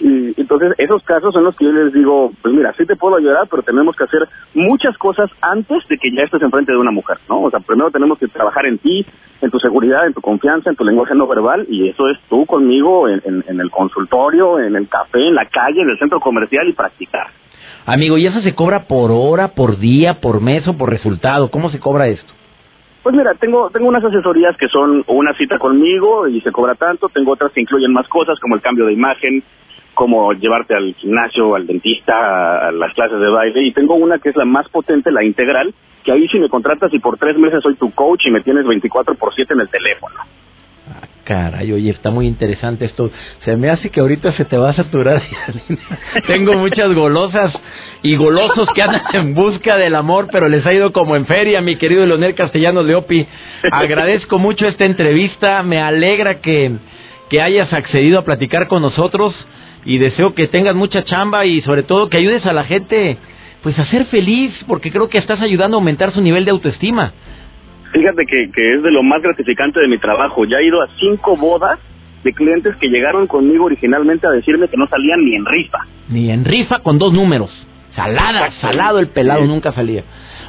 Y 0.00 0.40
entonces 0.40 0.74
esos 0.78 1.02
casos 1.04 1.32
son 1.32 1.44
los 1.44 1.56
que 1.56 1.64
yo 1.64 1.72
les 1.72 1.92
digo, 1.92 2.32
pues 2.42 2.54
mira, 2.54 2.74
sí 2.76 2.84
te 2.86 2.96
puedo 2.96 3.16
ayudar, 3.16 3.46
pero 3.50 3.62
tenemos 3.62 3.96
que 3.96 4.04
hacer 4.04 4.28
muchas 4.54 4.96
cosas 4.98 5.30
antes 5.40 5.86
de 5.88 5.98
que 5.98 6.10
ya 6.10 6.22
estés 6.22 6.42
enfrente 6.42 6.72
de 6.72 6.78
una 6.78 6.90
mujer, 6.90 7.18
¿no? 7.28 7.42
O 7.42 7.50
sea, 7.50 7.60
primero 7.60 7.90
tenemos 7.90 8.18
que 8.18 8.28
trabajar 8.28 8.66
en 8.66 8.78
ti, 8.78 9.06
en 9.40 9.50
tu 9.50 9.58
seguridad, 9.58 10.06
en 10.06 10.14
tu 10.14 10.20
confianza, 10.20 10.70
en 10.70 10.76
tu 10.76 10.84
lenguaje 10.84 11.14
no 11.14 11.26
verbal, 11.26 11.66
y 11.68 11.88
eso 11.88 12.08
es 12.08 12.18
tú 12.28 12.46
conmigo 12.46 13.08
en, 13.08 13.22
en 13.24 13.60
el 13.60 13.70
consultorio, 13.70 14.58
en 14.58 14.76
el 14.76 14.88
café, 14.88 15.28
en 15.28 15.34
la 15.34 15.46
calle, 15.46 15.82
en 15.82 15.90
el 15.90 15.98
centro 15.98 16.20
comercial 16.20 16.68
y 16.68 16.72
practicar. 16.72 17.28
Amigo, 17.88 18.18
¿y 18.18 18.26
eso 18.26 18.40
se 18.42 18.54
cobra 18.54 18.88
por 18.88 19.12
hora, 19.12 19.54
por 19.54 19.78
día, 19.78 20.20
por 20.20 20.40
mes 20.40 20.66
o 20.66 20.76
por 20.76 20.90
resultado? 20.90 21.52
¿Cómo 21.52 21.70
se 21.70 21.78
cobra 21.78 22.08
esto? 22.08 22.32
Pues 23.06 23.14
mira, 23.14 23.34
tengo, 23.34 23.70
tengo 23.70 23.86
unas 23.86 24.02
asesorías 24.02 24.56
que 24.56 24.66
son 24.66 25.04
una 25.06 25.32
cita 25.34 25.60
conmigo 25.60 26.26
y 26.26 26.40
se 26.40 26.50
cobra 26.50 26.74
tanto, 26.74 27.08
tengo 27.08 27.34
otras 27.34 27.52
que 27.52 27.60
incluyen 27.60 27.92
más 27.92 28.08
cosas 28.08 28.36
como 28.40 28.56
el 28.56 28.60
cambio 28.60 28.84
de 28.84 28.94
imagen, 28.94 29.44
como 29.94 30.32
llevarte 30.32 30.74
al 30.74 30.92
gimnasio, 30.96 31.54
al 31.54 31.68
dentista, 31.68 32.66
a 32.66 32.72
las 32.72 32.92
clases 32.94 33.20
de 33.20 33.30
baile, 33.30 33.62
y 33.62 33.72
tengo 33.72 33.94
una 33.94 34.18
que 34.18 34.30
es 34.30 34.36
la 34.36 34.44
más 34.44 34.68
potente, 34.70 35.12
la 35.12 35.22
integral, 35.22 35.72
que 36.02 36.10
ahí 36.10 36.26
si 36.26 36.40
me 36.40 36.48
contratas 36.48 36.92
y 36.94 36.98
por 36.98 37.16
tres 37.16 37.38
meses 37.38 37.62
soy 37.62 37.76
tu 37.76 37.92
coach 37.92 38.26
y 38.26 38.32
me 38.32 38.40
tienes 38.40 38.66
24 38.66 39.14
por 39.14 39.32
7 39.32 39.54
en 39.54 39.60
el 39.60 39.68
teléfono. 39.68 40.16
Ah, 40.88 41.08
caray, 41.24 41.72
oye, 41.72 41.90
está 41.90 42.10
muy 42.10 42.26
interesante 42.26 42.84
esto. 42.84 43.10
Se 43.44 43.56
me 43.56 43.70
hace 43.70 43.90
que 43.90 44.00
ahorita 44.00 44.32
se 44.32 44.44
te 44.44 44.56
va 44.56 44.70
a 44.70 44.74
saturar. 44.74 45.20
Tengo 46.26 46.54
muchas 46.54 46.94
golosas 46.94 47.52
y 48.02 48.14
golosos 48.16 48.68
que 48.74 48.82
andan 48.82 49.02
en 49.12 49.34
busca 49.34 49.76
del 49.76 49.96
amor, 49.96 50.28
pero 50.30 50.48
les 50.48 50.64
ha 50.64 50.72
ido 50.72 50.92
como 50.92 51.16
en 51.16 51.26
feria, 51.26 51.60
mi 51.60 51.76
querido 51.76 52.06
Leonel 52.06 52.34
Castellanos 52.34 52.86
Leopi. 52.86 53.26
Agradezco 53.72 54.38
mucho 54.38 54.68
esta 54.68 54.84
entrevista, 54.84 55.62
me 55.62 55.80
alegra 55.80 56.40
que 56.40 56.76
que 57.28 57.40
hayas 57.40 57.72
accedido 57.72 58.18
a 58.18 58.24
platicar 58.24 58.68
con 58.68 58.82
nosotros 58.82 59.34
y 59.84 59.98
deseo 59.98 60.34
que 60.34 60.48
tengas 60.48 60.74
mucha 60.74 61.04
chamba 61.04 61.44
y 61.44 61.62
sobre 61.62 61.82
todo 61.82 62.08
que 62.08 62.18
ayudes 62.18 62.44
a 62.46 62.52
la 62.52 62.64
gente 62.64 63.18
pues 63.62 63.78
a 63.78 63.86
ser 63.86 64.06
feliz 64.06 64.52
porque 64.66 64.92
creo 64.92 65.08
que 65.08 65.18
estás 65.18 65.40
ayudando 65.40 65.76
a 65.76 65.80
aumentar 65.80 66.12
su 66.12 66.20
nivel 66.20 66.44
de 66.44 66.52
autoestima. 66.52 67.12
Fíjate 67.98 68.26
que, 68.26 68.50
que 68.50 68.74
es 68.74 68.82
de 68.82 68.90
lo 68.90 69.02
más 69.02 69.22
gratificante 69.22 69.80
de 69.80 69.88
mi 69.88 69.98
trabajo. 69.98 70.44
Ya 70.44 70.58
he 70.58 70.66
ido 70.66 70.82
a 70.82 70.88
cinco 70.98 71.36
bodas 71.36 71.78
de 72.24 72.32
clientes 72.32 72.76
que 72.76 72.88
llegaron 72.88 73.26
conmigo 73.26 73.64
originalmente 73.66 74.26
a 74.26 74.30
decirme 74.30 74.68
que 74.68 74.76
no 74.76 74.86
salían 74.88 75.24
ni 75.24 75.34
en 75.34 75.46
rifa. 75.46 75.78
Ni 76.08 76.30
en 76.30 76.44
rifa 76.44 76.80
con 76.80 76.98
dos 76.98 77.12
números. 77.12 77.50
Salada, 77.94 78.50
salado 78.60 78.98
el 78.98 79.08
pelado, 79.08 79.46
nunca 79.46 79.72
salía. 79.72 80.02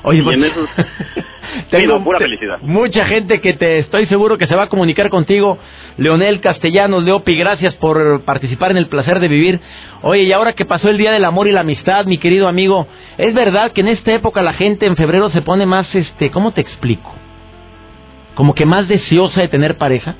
Oye, 0.04 0.22
pues, 0.22 0.38
tengo 1.72 2.04
pura 2.04 2.20
felicidad. 2.20 2.60
mucha 2.62 3.06
gente 3.06 3.40
que 3.40 3.54
te 3.54 3.80
estoy 3.80 4.06
seguro 4.08 4.38
que 4.38 4.48
se 4.48 4.56
va 4.56 4.64
a 4.64 4.70
comunicar 4.70 5.10
contigo. 5.10 5.58
Leonel 5.98 6.42
Castellanos, 6.42 7.04
Leopi, 7.04 7.36
gracias 7.36 7.76
por 7.76 8.22
participar 8.24 8.72
en 8.72 8.78
el 8.78 8.88
placer 8.88 9.20
de 9.20 9.28
vivir. 9.28 9.60
Oye, 10.02 10.24
y 10.24 10.32
ahora 10.34 10.54
que 10.54 10.66
pasó 10.66 10.90
el 10.90 10.98
Día 10.98 11.12
del 11.12 11.26
Amor 11.26 11.48
y 11.48 11.52
la 11.52 11.62
Amistad, 11.62 12.06
mi 12.06 12.18
querido 12.18 12.48
amigo, 12.48 12.88
¿es 13.18 13.34
verdad 13.34 13.72
que 13.72 13.82
en 13.82 13.88
esta 13.88 14.14
época 14.14 14.42
la 14.42 14.54
gente 14.54 14.86
en 14.86 14.96
febrero 14.96 15.30
se 15.30 15.42
pone 15.42 15.66
más, 15.66 15.94
este, 15.96 16.32
¿cómo 16.32 16.52
te 16.52 16.62
explico? 16.62 17.14
Como 18.38 18.54
que 18.54 18.68
más 18.68 18.88
deseosa 18.88 19.42
de 19.42 19.48
tener 19.48 19.80
pareja. 19.80 20.14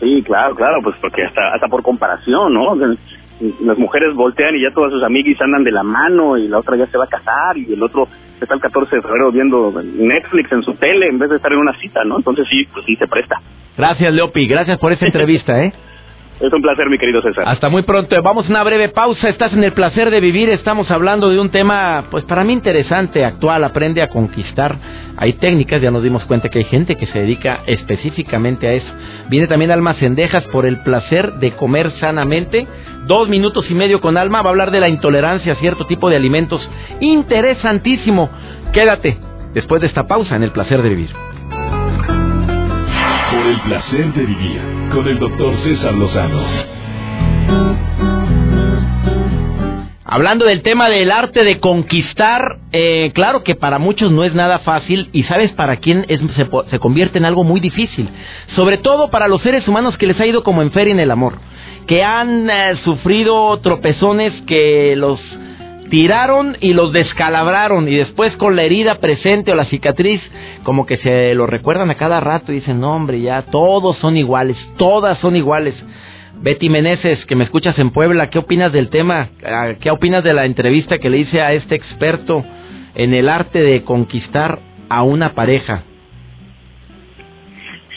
Sí, 0.00 0.24
claro, 0.24 0.56
claro, 0.56 0.80
pues 0.82 0.96
porque 1.00 1.22
hasta, 1.22 1.54
hasta 1.54 1.68
por 1.68 1.84
comparación, 1.84 2.52
¿no? 2.52 2.74
las 2.74 3.78
mujeres 3.78 4.12
voltean 4.16 4.56
y 4.56 4.62
ya 4.62 4.74
todas 4.74 4.90
sus 4.90 5.04
amigas 5.04 5.40
andan 5.40 5.62
de 5.62 5.70
la 5.70 5.84
mano 5.84 6.36
y 6.36 6.48
la 6.48 6.58
otra 6.58 6.76
ya 6.76 6.86
se 6.88 6.98
va 6.98 7.04
a 7.04 7.08
casar 7.08 7.56
y 7.56 7.72
el 7.72 7.80
otro 7.80 8.08
está 8.40 8.54
el 8.54 8.60
14 8.60 8.96
de 8.96 9.02
febrero 9.02 9.30
viendo 9.30 9.72
Netflix 9.82 10.50
en 10.50 10.64
su 10.64 10.74
tele 10.74 11.06
en 11.06 11.20
vez 11.20 11.30
de 11.30 11.36
estar 11.36 11.52
en 11.52 11.60
una 11.60 11.78
cita, 11.78 12.02
¿no? 12.04 12.16
Entonces 12.16 12.44
sí, 12.50 12.66
pues 12.72 12.84
sí 12.86 12.96
se 12.96 13.06
presta. 13.06 13.40
Gracias, 13.78 14.12
Leopi. 14.12 14.48
Gracias 14.48 14.80
por 14.80 14.90
esa 14.90 15.06
entrevista, 15.06 15.62
¿eh? 15.62 15.72
Es 16.40 16.52
un 16.52 16.60
placer, 16.60 16.88
mi 16.88 16.98
querido 16.98 17.22
César. 17.22 17.44
Hasta 17.46 17.68
muy 17.68 17.82
pronto. 17.82 18.20
Vamos 18.22 18.46
a 18.46 18.50
una 18.50 18.64
breve 18.64 18.88
pausa. 18.88 19.28
Estás 19.28 19.52
en 19.52 19.62
el 19.62 19.72
placer 19.72 20.10
de 20.10 20.20
vivir. 20.20 20.48
Estamos 20.50 20.90
hablando 20.90 21.30
de 21.30 21.38
un 21.38 21.50
tema, 21.50 22.04
pues 22.10 22.24
para 22.24 22.42
mí 22.42 22.52
interesante, 22.52 23.24
actual. 23.24 23.62
Aprende 23.62 24.02
a 24.02 24.08
conquistar. 24.08 24.76
Hay 25.16 25.34
técnicas, 25.34 25.80
ya 25.80 25.90
nos 25.90 26.02
dimos 26.02 26.24
cuenta 26.24 26.48
que 26.48 26.58
hay 26.58 26.64
gente 26.64 26.96
que 26.96 27.06
se 27.06 27.20
dedica 27.20 27.60
específicamente 27.66 28.66
a 28.66 28.72
eso. 28.72 28.92
Viene 29.28 29.46
también 29.46 29.70
Alma 29.70 29.94
Cendejas 29.94 30.44
por 30.48 30.66
el 30.66 30.78
placer 30.82 31.34
de 31.34 31.52
comer 31.52 31.92
sanamente. 32.00 32.66
Dos 33.06 33.28
minutos 33.28 33.70
y 33.70 33.74
medio 33.74 34.00
con 34.00 34.16
Alma. 34.16 34.42
Va 34.42 34.48
a 34.48 34.52
hablar 34.52 34.72
de 34.72 34.80
la 34.80 34.88
intolerancia 34.88 35.52
a 35.52 35.56
cierto 35.56 35.86
tipo 35.86 36.10
de 36.10 36.16
alimentos. 36.16 36.68
Interesantísimo. 36.98 38.30
Quédate 38.72 39.16
después 39.54 39.80
de 39.80 39.86
esta 39.86 40.08
pausa 40.08 40.34
en 40.34 40.42
el 40.42 40.50
placer 40.50 40.82
de 40.82 40.88
vivir. 40.88 41.31
El 43.44 43.60
placer 43.62 44.12
de 44.12 44.24
vivir 44.24 44.60
con 44.92 45.08
el 45.08 45.18
doctor 45.18 45.56
César 45.64 45.92
Lozano. 45.94 46.42
Hablando 50.04 50.44
del 50.44 50.62
tema 50.62 50.88
del 50.88 51.10
arte 51.10 51.42
de 51.42 51.58
conquistar, 51.58 52.58
eh, 52.70 53.10
claro 53.14 53.42
que 53.42 53.56
para 53.56 53.80
muchos 53.80 54.12
no 54.12 54.22
es 54.22 54.32
nada 54.32 54.60
fácil 54.60 55.08
y 55.12 55.24
sabes 55.24 55.50
para 55.52 55.78
quién 55.78 56.06
se, 56.36 56.78
convierte 56.78 57.18
en 57.18 57.24
algo 57.24 57.42
muy 57.42 57.58
difícil. 57.58 58.08
Sobre 58.54 58.78
todo 58.78 59.10
para 59.10 59.26
los 59.26 59.42
seres 59.42 59.66
humanos 59.66 59.98
que 59.98 60.06
les 60.06 60.20
ha 60.20 60.26
ido 60.26 60.44
como 60.44 60.62
en 60.62 60.70
feria 60.70 60.94
en 60.94 61.00
el 61.00 61.10
amor, 61.10 61.34
que 61.88 62.04
han 62.04 62.48
eh, 62.48 62.76
sufrido 62.84 63.58
tropezones 63.58 64.32
que 64.46 64.94
los 64.94 65.18
tiraron 65.92 66.56
y 66.58 66.72
los 66.72 66.90
descalabraron 66.94 67.86
y 67.86 67.96
después 67.96 68.34
con 68.38 68.56
la 68.56 68.62
herida 68.62 68.94
presente 68.94 69.52
o 69.52 69.54
la 69.54 69.66
cicatriz 69.66 70.22
como 70.62 70.86
que 70.86 70.96
se 70.96 71.34
lo 71.34 71.46
recuerdan 71.46 71.90
a 71.90 71.96
cada 71.96 72.18
rato 72.18 72.50
y 72.50 72.56
dicen, 72.56 72.80
no 72.80 72.96
hombre, 72.96 73.20
ya 73.20 73.42
todos 73.42 73.98
son 73.98 74.16
iguales, 74.16 74.56
todas 74.78 75.18
son 75.18 75.36
iguales. 75.36 75.74
Betty 76.40 76.70
Meneses, 76.70 77.22
que 77.26 77.36
me 77.36 77.44
escuchas 77.44 77.78
en 77.78 77.90
Puebla, 77.90 78.30
¿qué 78.30 78.38
opinas 78.38 78.72
del 78.72 78.88
tema? 78.88 79.28
Ah, 79.44 79.74
¿Qué 79.78 79.90
opinas 79.90 80.24
de 80.24 80.32
la 80.32 80.46
entrevista 80.46 80.96
que 80.96 81.10
le 81.10 81.18
hice 81.18 81.42
a 81.42 81.52
este 81.52 81.74
experto 81.74 82.42
en 82.94 83.12
el 83.12 83.28
arte 83.28 83.60
de 83.60 83.84
conquistar 83.84 84.60
a 84.88 85.02
una 85.02 85.34
pareja? 85.34 85.82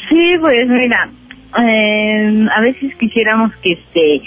Sí, 0.10 0.34
pues 0.41 0.67
mira, 0.67 1.10
eh, 1.63 2.45
a 2.53 2.60
veces 2.60 2.93
quisiéramos 2.95 3.55
que 3.63 3.71
este 3.71 4.21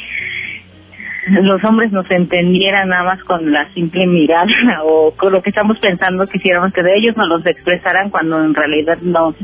los 1.30 1.62
hombres 1.64 1.92
nos 1.92 2.10
entendieran 2.10 2.88
nada 2.88 3.04
más 3.04 3.24
con 3.24 3.50
la 3.52 3.72
simple 3.74 4.06
mirada 4.06 4.46
o 4.84 5.12
con 5.16 5.32
lo 5.32 5.42
que 5.42 5.50
estamos 5.50 5.78
pensando 5.78 6.26
quisiéramos 6.26 6.72
que 6.72 6.82
de 6.82 6.96
ellos 6.96 7.16
nos 7.16 7.28
los 7.28 7.46
expresaran 7.46 8.10
cuando 8.10 8.42
en 8.42 8.54
realidad 8.54 8.98
no 9.02 9.34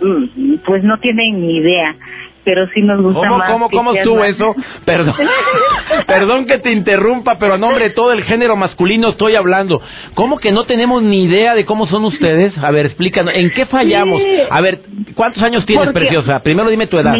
mm, 0.00 0.56
pues 0.64 0.82
no 0.84 0.98
tienen 0.98 1.40
ni 1.40 1.58
idea 1.58 1.96
pero 2.44 2.66
sí 2.74 2.80
nos 2.80 3.00
gusta 3.00 3.20
¿Cómo, 3.20 3.38
más 3.38 3.50
¿Cómo, 3.50 3.70
cómo 3.70 3.92
estuvo 3.94 4.24
eso? 4.24 4.54
Perdón, 4.84 5.14
perdón 6.06 6.46
que 6.46 6.58
te 6.58 6.72
interrumpa, 6.72 7.38
pero 7.38 7.54
a 7.54 7.58
nombre 7.58 7.84
de 7.84 7.90
todo 7.90 8.12
el 8.12 8.24
género 8.24 8.56
masculino 8.56 9.10
estoy 9.10 9.36
hablando. 9.36 9.80
¿Cómo 10.14 10.38
que 10.38 10.50
no 10.50 10.64
tenemos 10.64 11.02
ni 11.02 11.24
idea 11.24 11.54
de 11.54 11.64
cómo 11.64 11.86
son 11.86 12.04
ustedes? 12.04 12.56
A 12.58 12.70
ver, 12.70 12.86
explícanos, 12.86 13.32
¿en 13.34 13.50
qué 13.52 13.66
fallamos? 13.66 14.20
A 14.50 14.60
ver, 14.60 14.80
¿cuántos 15.14 15.42
años 15.42 15.64
tienes, 15.66 15.92
preciosa? 15.92 16.42
Primero 16.42 16.68
dime 16.68 16.86
tu 16.86 16.98
edad. 16.98 17.14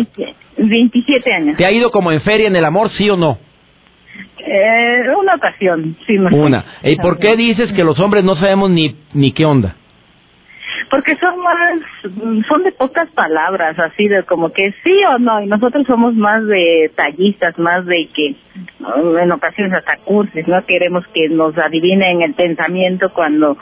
27 0.56 1.32
años. 1.32 1.56
¿Te 1.56 1.66
ha 1.66 1.70
ido 1.70 1.90
como 1.90 2.12
en 2.12 2.20
feria 2.22 2.48
en 2.48 2.56
el 2.56 2.64
amor, 2.64 2.90
sí 2.90 3.08
o 3.08 3.16
no? 3.16 3.38
Eh, 4.38 5.04
una 5.18 5.34
ocasión, 5.34 5.96
sí. 6.06 6.16
Una. 6.18 6.64
¿Y 6.82 6.96
por 6.96 7.18
qué 7.18 7.36
dices 7.36 7.72
que 7.72 7.84
los 7.84 7.98
hombres 8.00 8.24
no 8.24 8.34
sabemos 8.36 8.70
ni, 8.70 8.96
ni 9.14 9.32
qué 9.32 9.44
onda? 9.44 9.76
Porque 10.90 11.16
son 11.16 11.38
más, 11.38 11.80
son 12.48 12.64
de 12.64 12.72
pocas 12.72 13.08
palabras, 13.10 13.78
así 13.78 14.08
de 14.08 14.24
como 14.24 14.52
que 14.52 14.74
sí 14.84 14.94
o 15.10 15.18
no, 15.18 15.42
y 15.42 15.46
nosotros 15.46 15.86
somos 15.86 16.14
más 16.14 16.46
de 16.46 16.90
tallistas, 16.94 17.58
más 17.58 17.86
de 17.86 18.08
que 18.14 18.34
en 19.22 19.32
ocasiones 19.32 19.72
hasta 19.72 19.96
cursis, 19.98 20.46
no 20.46 20.64
queremos 20.66 21.06
que 21.14 21.28
nos 21.28 21.56
adivinen 21.56 22.22
el 22.22 22.34
pensamiento 22.34 23.10
cuando 23.12 23.56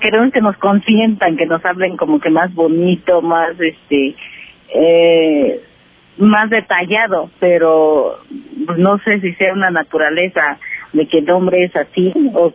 queremos 0.00 0.32
que 0.32 0.40
nos 0.40 0.56
consientan, 0.56 1.36
que 1.36 1.46
nos 1.46 1.64
hablen 1.64 1.96
como 1.96 2.20
que 2.20 2.30
más 2.30 2.54
bonito, 2.54 3.20
más 3.20 3.58
este, 3.60 4.14
eh, 4.74 5.60
más 6.18 6.50
detallado, 6.50 7.30
pero 7.40 8.18
no 8.76 8.98
sé 8.98 9.20
si 9.20 9.32
sea 9.34 9.52
una 9.52 9.70
naturaleza 9.70 10.58
de 10.92 11.06
que 11.06 11.18
el 11.18 11.30
hombre 11.30 11.64
es 11.64 11.76
así 11.76 12.12
o, 12.34 12.52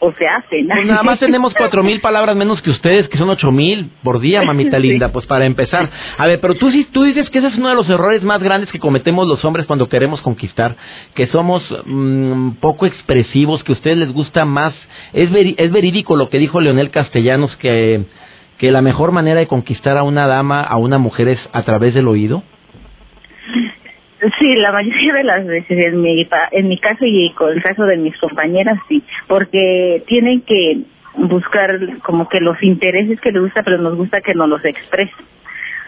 o 0.00 0.12
se 0.12 0.26
hace. 0.26 0.64
Pues 0.68 0.86
nada 0.86 1.02
más 1.02 1.18
tenemos 1.20 1.54
cuatro 1.54 1.82
mil 1.82 2.00
palabras 2.00 2.36
menos 2.36 2.60
que 2.62 2.70
ustedes, 2.70 3.08
que 3.08 3.18
son 3.18 3.30
ocho 3.30 3.50
mil 3.50 3.90
por 4.02 4.20
día, 4.20 4.42
mamita 4.46 4.78
linda, 4.78 5.10
pues 5.12 5.26
para 5.26 5.46
empezar. 5.46 5.88
A 6.18 6.26
ver, 6.26 6.40
pero 6.40 6.54
tú, 6.54 6.70
tú 6.92 7.04
dices 7.04 7.30
que 7.30 7.38
ese 7.38 7.48
es 7.48 7.56
uno 7.56 7.70
de 7.70 7.74
los 7.74 7.88
errores 7.88 8.22
más 8.22 8.42
grandes 8.42 8.70
que 8.70 8.78
cometemos 8.78 9.26
los 9.26 9.44
hombres 9.44 9.66
cuando 9.66 9.88
queremos 9.88 10.20
conquistar, 10.20 10.76
que 11.14 11.26
somos 11.28 11.62
mm, 11.86 12.50
poco 12.60 12.86
expresivos, 12.86 13.64
que 13.64 13.72
a 13.72 13.76
ustedes 13.76 13.96
les 13.96 14.12
gusta 14.12 14.44
más. 14.44 14.74
Es, 15.12 15.30
es 15.56 15.72
verídico 15.72 16.16
lo 16.16 16.28
que 16.28 16.38
dijo 16.38 16.60
Leonel 16.60 16.90
Castellanos, 16.90 17.56
que, 17.56 18.04
que 18.58 18.70
la 18.70 18.82
mejor 18.82 19.12
manera 19.12 19.40
de 19.40 19.46
conquistar 19.46 19.96
a 19.96 20.02
una 20.02 20.26
dama, 20.26 20.62
a 20.62 20.76
una 20.76 20.98
mujer, 20.98 21.28
es 21.28 21.40
a 21.52 21.62
través 21.62 21.94
del 21.94 22.08
oído. 22.08 22.42
Sí, 24.38 24.54
la 24.56 24.72
mayoría 24.72 25.14
de 25.14 25.24
las 25.24 25.46
veces, 25.46 25.78
en 25.78 26.00
mi, 26.00 26.26
en 26.52 26.68
mi 26.68 26.78
caso 26.78 27.04
y 27.04 27.30
con 27.34 27.52
el 27.52 27.62
caso 27.62 27.84
de 27.84 27.96
mis 27.96 28.16
compañeras, 28.18 28.78
sí, 28.88 29.02
porque 29.26 30.02
tienen 30.06 30.42
que 30.42 30.78
buscar 31.16 31.78
como 32.02 32.28
que 32.28 32.40
los 32.40 32.60
intereses 32.62 33.20
que 33.20 33.32
les 33.32 33.42
gusta, 33.42 33.62
pero 33.62 33.78
nos 33.78 33.96
gusta 33.96 34.20
que 34.20 34.34
nos 34.34 34.48
los 34.48 34.64
expresen. 34.64 35.26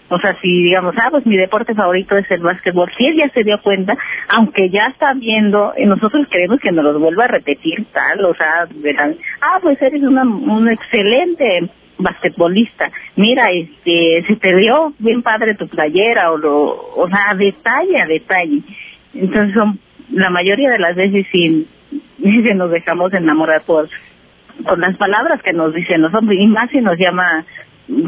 O 0.09 0.19
sea, 0.21 0.39
si 0.41 0.63
digamos, 0.63 0.95
ah, 0.99 1.09
pues 1.11 1.27
mi 1.27 1.37
deporte 1.37 1.75
favorito 1.75 2.17
es 2.17 2.31
el 2.31 2.41
básquetbol, 2.41 2.91
si 2.97 3.07
él 3.07 3.17
ya 3.17 3.29
se 3.31 3.43
dio 3.43 3.61
cuenta, 3.61 3.97
aunque 4.29 4.71
ya 4.71 4.87
está 4.87 5.15
viendo, 5.15 5.73
nosotros 5.85 6.29
queremos 6.29 6.61
que 6.61 6.71
nos 6.71 6.85
los 6.85 7.01
vuelva 7.01 7.25
a 7.25 7.29
repetir 7.29 7.87
tal, 7.93 8.25
o 8.25 8.35
sea, 8.35 8.69
ah, 9.41 9.59
pues 9.61 9.81
eres 9.83 10.03
una, 10.03 10.23
un 10.23 10.69
excelente 10.69 11.71
basquetbolista, 11.99 12.91
mira, 13.17 13.51
este, 13.51 14.25
se 14.27 14.37
te 14.37 14.57
dio 14.57 14.93
bien 14.99 15.23
padre 15.23 15.55
tu 15.55 15.67
playera 15.69 16.33
o 16.33 16.37
lo, 16.37 16.55
o 16.95 17.09
sea, 17.09 17.35
detalle 17.35 18.01
a 18.01 18.07
detalle. 18.07 18.63
Entonces 19.15 19.55
son, 19.55 19.79
la 20.11 20.31
mayoría 20.31 20.71
de 20.71 20.79
las 20.79 20.95
veces 20.95 21.27
sí, 21.33 21.67
nos 22.55 22.71
dejamos 22.71 23.13
enamorar 23.15 23.63
por, 23.63 23.89
por 24.65 24.79
las 24.79 24.97
palabras 24.97 25.43
que 25.43 25.53
nos 25.53 25.75
dicen 25.75 26.03
los 26.03 26.13
y 26.31 26.47
más 26.47 26.71
si 26.71 26.81
nos 26.81 26.99
llama 26.99 27.45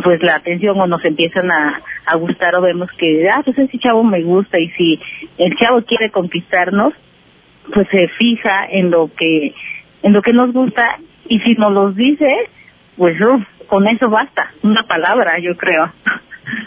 pues 0.02 0.22
la 0.22 0.36
atención 0.36 0.78
o 0.80 0.86
nos 0.86 1.04
empiezan 1.04 1.50
a, 1.50 1.80
a 2.04 2.16
gustar 2.16 2.54
o 2.56 2.62
vemos 2.62 2.90
que, 2.98 3.28
ah, 3.30 3.42
pues 3.44 3.58
ese 3.58 3.78
chavo 3.78 4.02
me 4.02 4.22
gusta 4.22 4.58
y 4.58 4.68
si 4.70 5.00
el 5.38 5.54
chavo 5.56 5.82
quiere 5.82 6.10
conquistarnos, 6.10 6.92
pues 7.72 7.86
se 7.88 8.08
fija 8.08 8.66
en 8.70 8.90
lo 8.90 9.10
que, 9.14 9.54
en 10.02 10.12
lo 10.12 10.22
que 10.22 10.32
nos 10.32 10.52
gusta 10.52 10.98
y 11.28 11.38
si 11.40 11.54
nos 11.54 11.72
los 11.72 11.94
dice, 11.94 12.26
pues 12.98 13.16
con 13.68 13.86
eso 13.86 14.10
basta, 14.10 14.52
una 14.62 14.82
palabra, 14.82 15.38
yo 15.40 15.56
creo. 15.56 15.90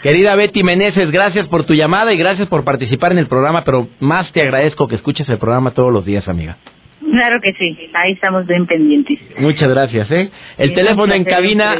Querida 0.02 0.34
Betty 0.34 0.62
Meneses, 0.62 1.10
gracias 1.10 1.46
por 1.48 1.64
tu 1.64 1.74
llamada 1.74 2.12
y 2.12 2.16
gracias 2.16 2.48
por 2.48 2.64
participar 2.64 3.12
en 3.12 3.18
el 3.18 3.26
programa, 3.26 3.64
pero 3.64 3.88
más 4.00 4.32
te 4.32 4.40
agradezco 4.40 4.88
que 4.88 4.96
escuches 4.96 5.28
el 5.28 5.38
programa 5.38 5.72
todos 5.72 5.92
los 5.92 6.04
días, 6.04 6.26
amiga. 6.28 6.56
Claro 7.00 7.40
que 7.42 7.52
sí, 7.52 7.76
ahí 7.92 8.12
estamos 8.12 8.46
bien 8.46 8.66
pendientes. 8.66 9.18
Muchas 9.38 9.68
gracias, 9.68 10.10
¿eh? 10.10 10.30
El 10.56 10.72
teléfono 10.72 11.12
en 11.12 11.24
cabina, 11.24 11.76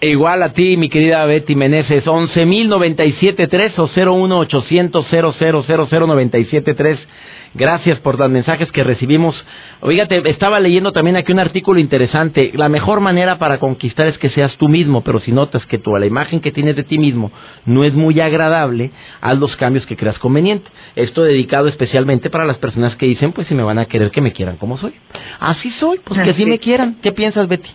igual 0.00 0.42
a 0.42 0.52
ti, 0.52 0.76
mi 0.76 0.88
querida 0.88 1.24
Betty 1.26 1.54
Meneses, 1.54 2.04
11.097.3 2.04 3.72
o 3.76 3.86
01800 4.26 5.06
0000973 5.06 6.98
Gracias 7.54 8.00
por 8.00 8.18
los 8.18 8.28
mensajes 8.30 8.70
que 8.72 8.82
recibimos. 8.82 9.34
Oígate, 9.80 10.28
estaba 10.28 10.58
leyendo 10.58 10.90
también 10.90 11.16
aquí 11.16 11.30
un 11.30 11.38
artículo 11.38 11.78
interesante. 11.78 12.50
La 12.54 12.68
mejor 12.68 12.98
manera 13.00 13.38
para 13.38 13.58
conquistar 13.58 14.08
es 14.08 14.18
que 14.18 14.28
seas 14.30 14.56
tú 14.56 14.68
mismo, 14.68 15.02
pero 15.02 15.20
si 15.20 15.30
notas 15.30 15.64
que 15.66 15.78
tú, 15.78 15.96
la 15.96 16.06
imagen 16.06 16.40
que 16.40 16.50
tienes 16.50 16.74
de 16.74 16.82
ti 16.82 16.98
mismo 16.98 17.30
no 17.64 17.84
es 17.84 17.94
muy 17.94 18.18
agradable, 18.20 18.90
haz 19.20 19.38
los 19.38 19.54
cambios 19.56 19.86
que 19.86 19.96
creas 19.96 20.18
conveniente. 20.18 20.68
Esto 20.96 21.22
dedicado 21.22 21.68
especialmente 21.68 22.28
para 22.28 22.44
las 22.44 22.58
personas 22.58 22.96
que 22.96 23.06
dicen, 23.06 23.32
pues 23.32 23.46
si 23.46 23.54
me 23.54 23.62
van 23.62 23.78
a 23.78 23.86
querer 23.86 24.10
que 24.10 24.20
me 24.20 24.32
quieran 24.32 24.56
como 24.56 24.76
soy. 24.76 24.94
Así 25.38 25.70
soy, 25.78 26.00
pues 26.02 26.20
que 26.20 26.30
así 26.30 26.44
me 26.46 26.58
quieran. 26.58 26.96
¿Qué 27.02 27.12
piensas, 27.12 27.46
Betty? 27.46 27.70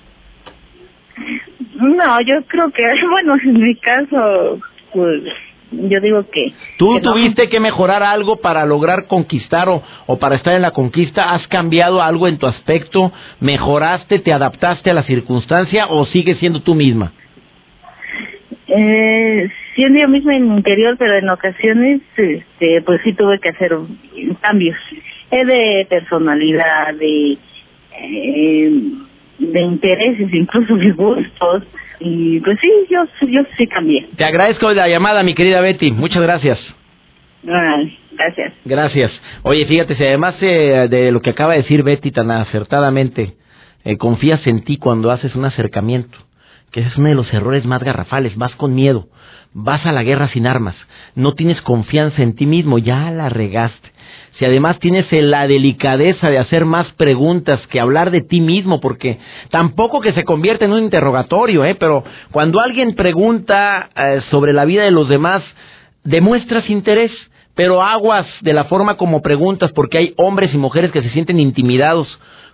No, 1.76 2.20
yo 2.22 2.36
creo 2.48 2.70
que, 2.72 2.84
bueno, 3.10 3.36
en 3.42 3.62
mi 3.62 3.76
caso, 3.78 4.60
pues 4.92 5.24
yo 5.72 6.02
digo 6.02 6.26
que... 6.32 6.54
¿Tú 6.78 7.00
tuviste 7.00 7.48
que 7.48 7.60
mejorar 7.60 8.04
algo 8.04 8.38
para 8.38 8.66
lograr 8.66 9.08
conquistar 9.08 9.70
o, 9.70 9.84
o, 10.08 10.18
para 10.18 10.36
estar 10.36 10.56
en 10.56 10.62
la 10.62 10.72
conquista? 10.72 11.34
¿Has 11.34 11.48
cambiado 11.48 12.02
algo 12.02 12.28
en 12.28 12.38
tu 12.38 12.48
aspecto? 12.48 13.12
¿Mejoraste, 13.40 14.20
te 14.20 14.34
adaptaste 14.34 14.90
a 14.90 14.94
la 14.94 15.04
circunstancia 15.04 15.88
o 15.88 16.06
sigues 16.06 16.38
siendo 16.40 16.62
tú 16.62 16.76
misma? 16.76 17.12
Eh, 18.68 19.50
siendo 19.76 20.00
yo 20.00 20.08
misma 20.08 20.36
en 20.36 20.50
mi 20.50 20.56
interior, 20.58 20.96
pero 20.98 21.18
en 21.18 21.30
ocasiones, 21.30 22.02
este, 22.18 22.82
pues 22.82 23.02
sí 23.04 23.14
tuve 23.14 23.40
que 23.40 23.50
hacer 23.50 23.76
cambios 24.42 24.78
eh, 25.32 25.46
de 25.46 25.88
personalidad, 25.90 26.94
de, 26.94 27.38
eh, 28.00 28.72
de 29.40 29.62
intereses, 29.62 30.34
incluso 30.34 30.76
de 30.76 30.92
gustos. 30.92 31.64
Y 32.00 32.40
pues 32.40 32.58
sí, 32.62 32.72
yo, 32.90 33.28
yo 33.28 33.42
sí 33.58 33.68
cambié. 33.68 34.08
Te 34.16 34.24
agradezco 34.24 34.72
la 34.74 34.88
llamada, 34.88 35.24
mi 35.24 35.34
querida 35.34 35.62
Betty. 35.62 35.92
Muchas 35.92 36.22
gracias. 36.22 36.60
gracias. 37.44 38.54
Gracias. 38.66 39.12
Oye, 39.44 39.66
fíjate, 39.66 39.96
si 39.96 40.04
además 40.04 40.36
eh, 40.42 40.88
de 40.90 41.12
lo 41.12 41.22
que 41.22 41.32
acaba 41.32 41.54
de 41.54 41.60
decir 41.60 41.84
Betty 41.84 42.12
tan 42.12 42.32
acertadamente, 42.32 43.36
eh, 43.84 43.98
confías 43.98 44.46
en 44.48 44.64
ti 44.64 44.78
cuando 44.78 45.12
haces 45.12 45.36
un 45.36 45.46
acercamiento, 45.46 46.18
que 46.72 46.82
ese 46.82 46.90
es 46.90 46.98
uno 46.98 47.10
de 47.10 47.16
los 47.16 47.34
errores 47.34 47.66
más 47.66 47.84
garrafales, 47.84 48.36
vas 48.36 48.56
con 48.56 48.76
miedo, 48.76 49.08
vas 49.54 49.86
a 49.86 49.92
la 49.92 50.04
guerra 50.04 50.30
sin 50.30 50.48
armas, 50.48 50.76
no 51.16 51.34
tienes 51.34 51.62
confianza 51.62 52.22
en 52.22 52.36
ti 52.36 52.46
mismo, 52.46 52.78
ya 52.78 53.10
la 53.12 53.30
regaste 53.30 53.90
si 54.40 54.46
además 54.46 54.80
tienes 54.80 55.06
la 55.12 55.48
delicadeza 55.48 56.30
de 56.30 56.38
hacer 56.38 56.64
más 56.64 56.88
preguntas 56.94 57.60
que 57.68 57.82
hablar 57.82 58.10
de 58.10 58.22
ti 58.22 58.40
mismo, 58.40 58.80
porque 58.80 59.20
tampoco 59.52 60.00
que 60.00 60.14
se 60.14 60.24
convierta 60.24 60.64
en 60.64 60.72
un 60.72 60.84
interrogatorio, 60.84 61.66
¿eh? 61.66 61.76
pero 61.76 62.06
cuando 62.32 62.62
alguien 62.62 62.96
pregunta 62.96 63.90
eh, 63.94 64.22
sobre 64.32 64.54
la 64.54 64.64
vida 64.64 64.84
de 64.84 64.92
los 64.92 65.10
demás, 65.10 65.44
demuestras 66.06 66.70
interés, 66.70 67.12
pero 67.54 67.84
aguas 67.84 68.26
de 68.40 68.54
la 68.54 68.64
forma 68.64 68.96
como 68.96 69.22
preguntas, 69.22 69.74
porque 69.74 69.98
hay 69.98 70.14
hombres 70.16 70.54
y 70.54 70.58
mujeres 70.58 70.92
que 70.94 71.02
se 71.02 71.10
sienten 71.10 71.38
intimidados 71.38 72.08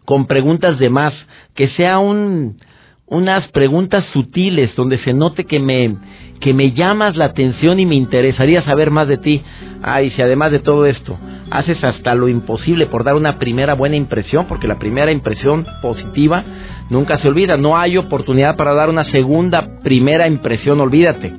con 0.05 0.25
preguntas 0.25 0.79
de 0.79 0.89
más, 0.89 1.13
que 1.53 1.69
sea 1.69 1.99
un, 1.99 2.57
unas 3.05 3.47
preguntas 3.49 4.03
sutiles 4.11 4.75
donde 4.75 4.97
se 4.97 5.13
note 5.13 5.45
que 5.45 5.59
me 5.59 5.95
que 6.41 6.53
me 6.53 6.71
llamas 6.71 7.15
la 7.15 7.25
atención 7.25 7.79
y 7.79 7.85
me 7.85 7.95
interesaría 7.95 8.61
saber 8.63 8.91
más 8.91 9.07
de 9.07 9.17
ti. 9.17 9.41
Ay, 9.81 10.11
si 10.11 10.21
además 10.21 10.51
de 10.51 10.59
todo 10.59 10.85
esto 10.85 11.17
haces 11.51 11.83
hasta 11.83 12.15
lo 12.15 12.27
imposible 12.27 12.87
por 12.87 13.03
dar 13.03 13.15
una 13.15 13.37
primera 13.37 13.73
buena 13.73 13.95
impresión, 13.95 14.45
porque 14.47 14.67
la 14.67 14.79
primera 14.79 15.11
impresión 15.11 15.65
positiva 15.81 16.43
nunca 16.89 17.17
se 17.19 17.27
olvida. 17.27 17.57
No 17.57 17.77
hay 17.77 17.97
oportunidad 17.97 18.55
para 18.55 18.73
dar 18.73 18.89
una 18.89 19.05
segunda 19.05 19.79
primera 19.83 20.27
impresión, 20.27 20.79
olvídate. 20.79 21.33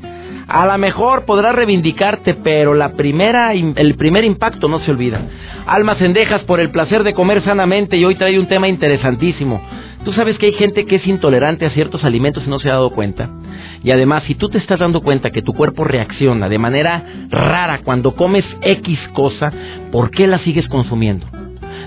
A 0.49 0.65
lo 0.65 0.79
mejor 0.79 1.25
podrás 1.25 1.57
reivindicarte, 1.57 2.35
pero 2.35 2.75
la 2.75 2.93
primera, 2.93 3.53
el 3.53 3.97
primer 3.97 4.25
impacto 4.25 4.69
no 4.69 4.79
se 4.81 4.93
olvida. 4.93 5.21
Almas 5.67 6.01
endejas 6.01 6.45
por 6.45 6.61
el 6.61 6.71
placer 6.71 7.03
de 7.03 7.15
comer 7.15 7.43
sanamente 7.43 7.97
y 7.97 8.05
hoy 8.05 8.15
trae 8.15 8.39
un 8.39 8.47
tema 8.47 8.69
interesantísimo. 8.69 9.61
Tú 10.07 10.13
sabes 10.13 10.39
que 10.39 10.47
hay 10.47 10.53
gente 10.53 10.87
que 10.87 10.97
es 10.97 11.07
intolerante 11.09 11.67
a 11.67 11.71
ciertos 11.71 12.05
alimentos 12.05 12.45
y 12.47 12.49
no 12.49 12.61
se 12.61 12.71
ha 12.71 12.75
dado 12.75 12.91
cuenta. 12.91 13.29
Y 13.83 13.91
además, 13.91 14.23
si 14.29 14.37
tú 14.37 14.49
te 14.49 14.59
estás 14.59 14.79
dando 14.79 15.01
cuenta 15.01 15.33
que 15.33 15.43
tu 15.43 15.53
cuerpo 15.53 15.83
reacciona 15.83 16.49
de 16.49 16.59
manera 16.61 17.03
rara 17.29 17.81
cuando 17.83 18.15
comes 18.15 18.45
X 18.63 19.01
cosa, 19.15 19.53
¿por 19.91 20.13
qué 20.13 20.29
la 20.29 20.39
sigues 20.39 20.69
consumiendo? 20.69 21.27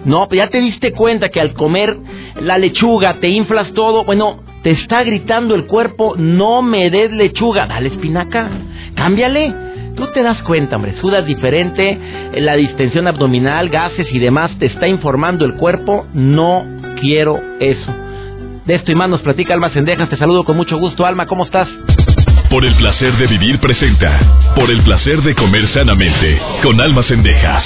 No, 0.03 0.27
ya 0.33 0.49
te 0.49 0.59
diste 0.59 0.91
cuenta 0.91 1.29
que 1.29 1.39
al 1.39 1.53
comer 1.53 1.95
la 2.41 2.57
lechuga 2.57 3.21
te 3.21 3.29
inflas 3.29 3.71
todo. 3.71 4.03
Bueno, 4.03 4.43
te 4.63 4.71
está 4.71 5.01
gritando 5.05 5.55
el 5.55 5.65
cuerpo, 5.65 6.15
no 6.17 6.61
me 6.61 6.89
des 6.89 7.13
lechuga, 7.13 7.67
dale 7.67 7.87
espinaca, 7.87 8.49
cámbiale. 8.95 9.55
Tú 9.95 10.07
te 10.13 10.23
das 10.23 10.43
cuenta, 10.43 10.75
hombre, 10.75 10.99
sudas 10.99 11.25
diferente, 11.25 11.97
la 12.33 12.57
distensión 12.57 13.07
abdominal, 13.07 13.69
gases 13.69 14.11
y 14.11 14.19
demás, 14.19 14.51
te 14.59 14.65
está 14.65 14.89
informando 14.89 15.45
el 15.45 15.53
cuerpo, 15.53 16.05
no 16.13 16.65
quiero 16.99 17.39
eso. 17.61 18.08
De 18.69 18.75
esto 18.75 18.91
y 18.91 18.95
más 18.95 19.09
nos 19.09 19.23
platica 19.23 19.55
Alma 19.55 19.71
Sendejas. 19.71 20.09
Te 20.09 20.15
saludo 20.15 20.43
con 20.43 20.55
mucho 20.55 20.77
gusto. 20.77 21.03
Alma, 21.03 21.25
¿cómo 21.25 21.43
estás? 21.43 21.67
Por 22.51 22.63
el 22.63 22.75
placer 22.75 23.17
de 23.17 23.25
vivir 23.25 23.59
presenta. 23.59 24.19
Por 24.53 24.69
el 24.69 24.83
placer 24.83 25.23
de 25.23 25.33
comer 25.33 25.65
sanamente. 25.69 26.39
Con 26.61 26.79
Alma 26.79 27.01
Sendejas. 27.01 27.63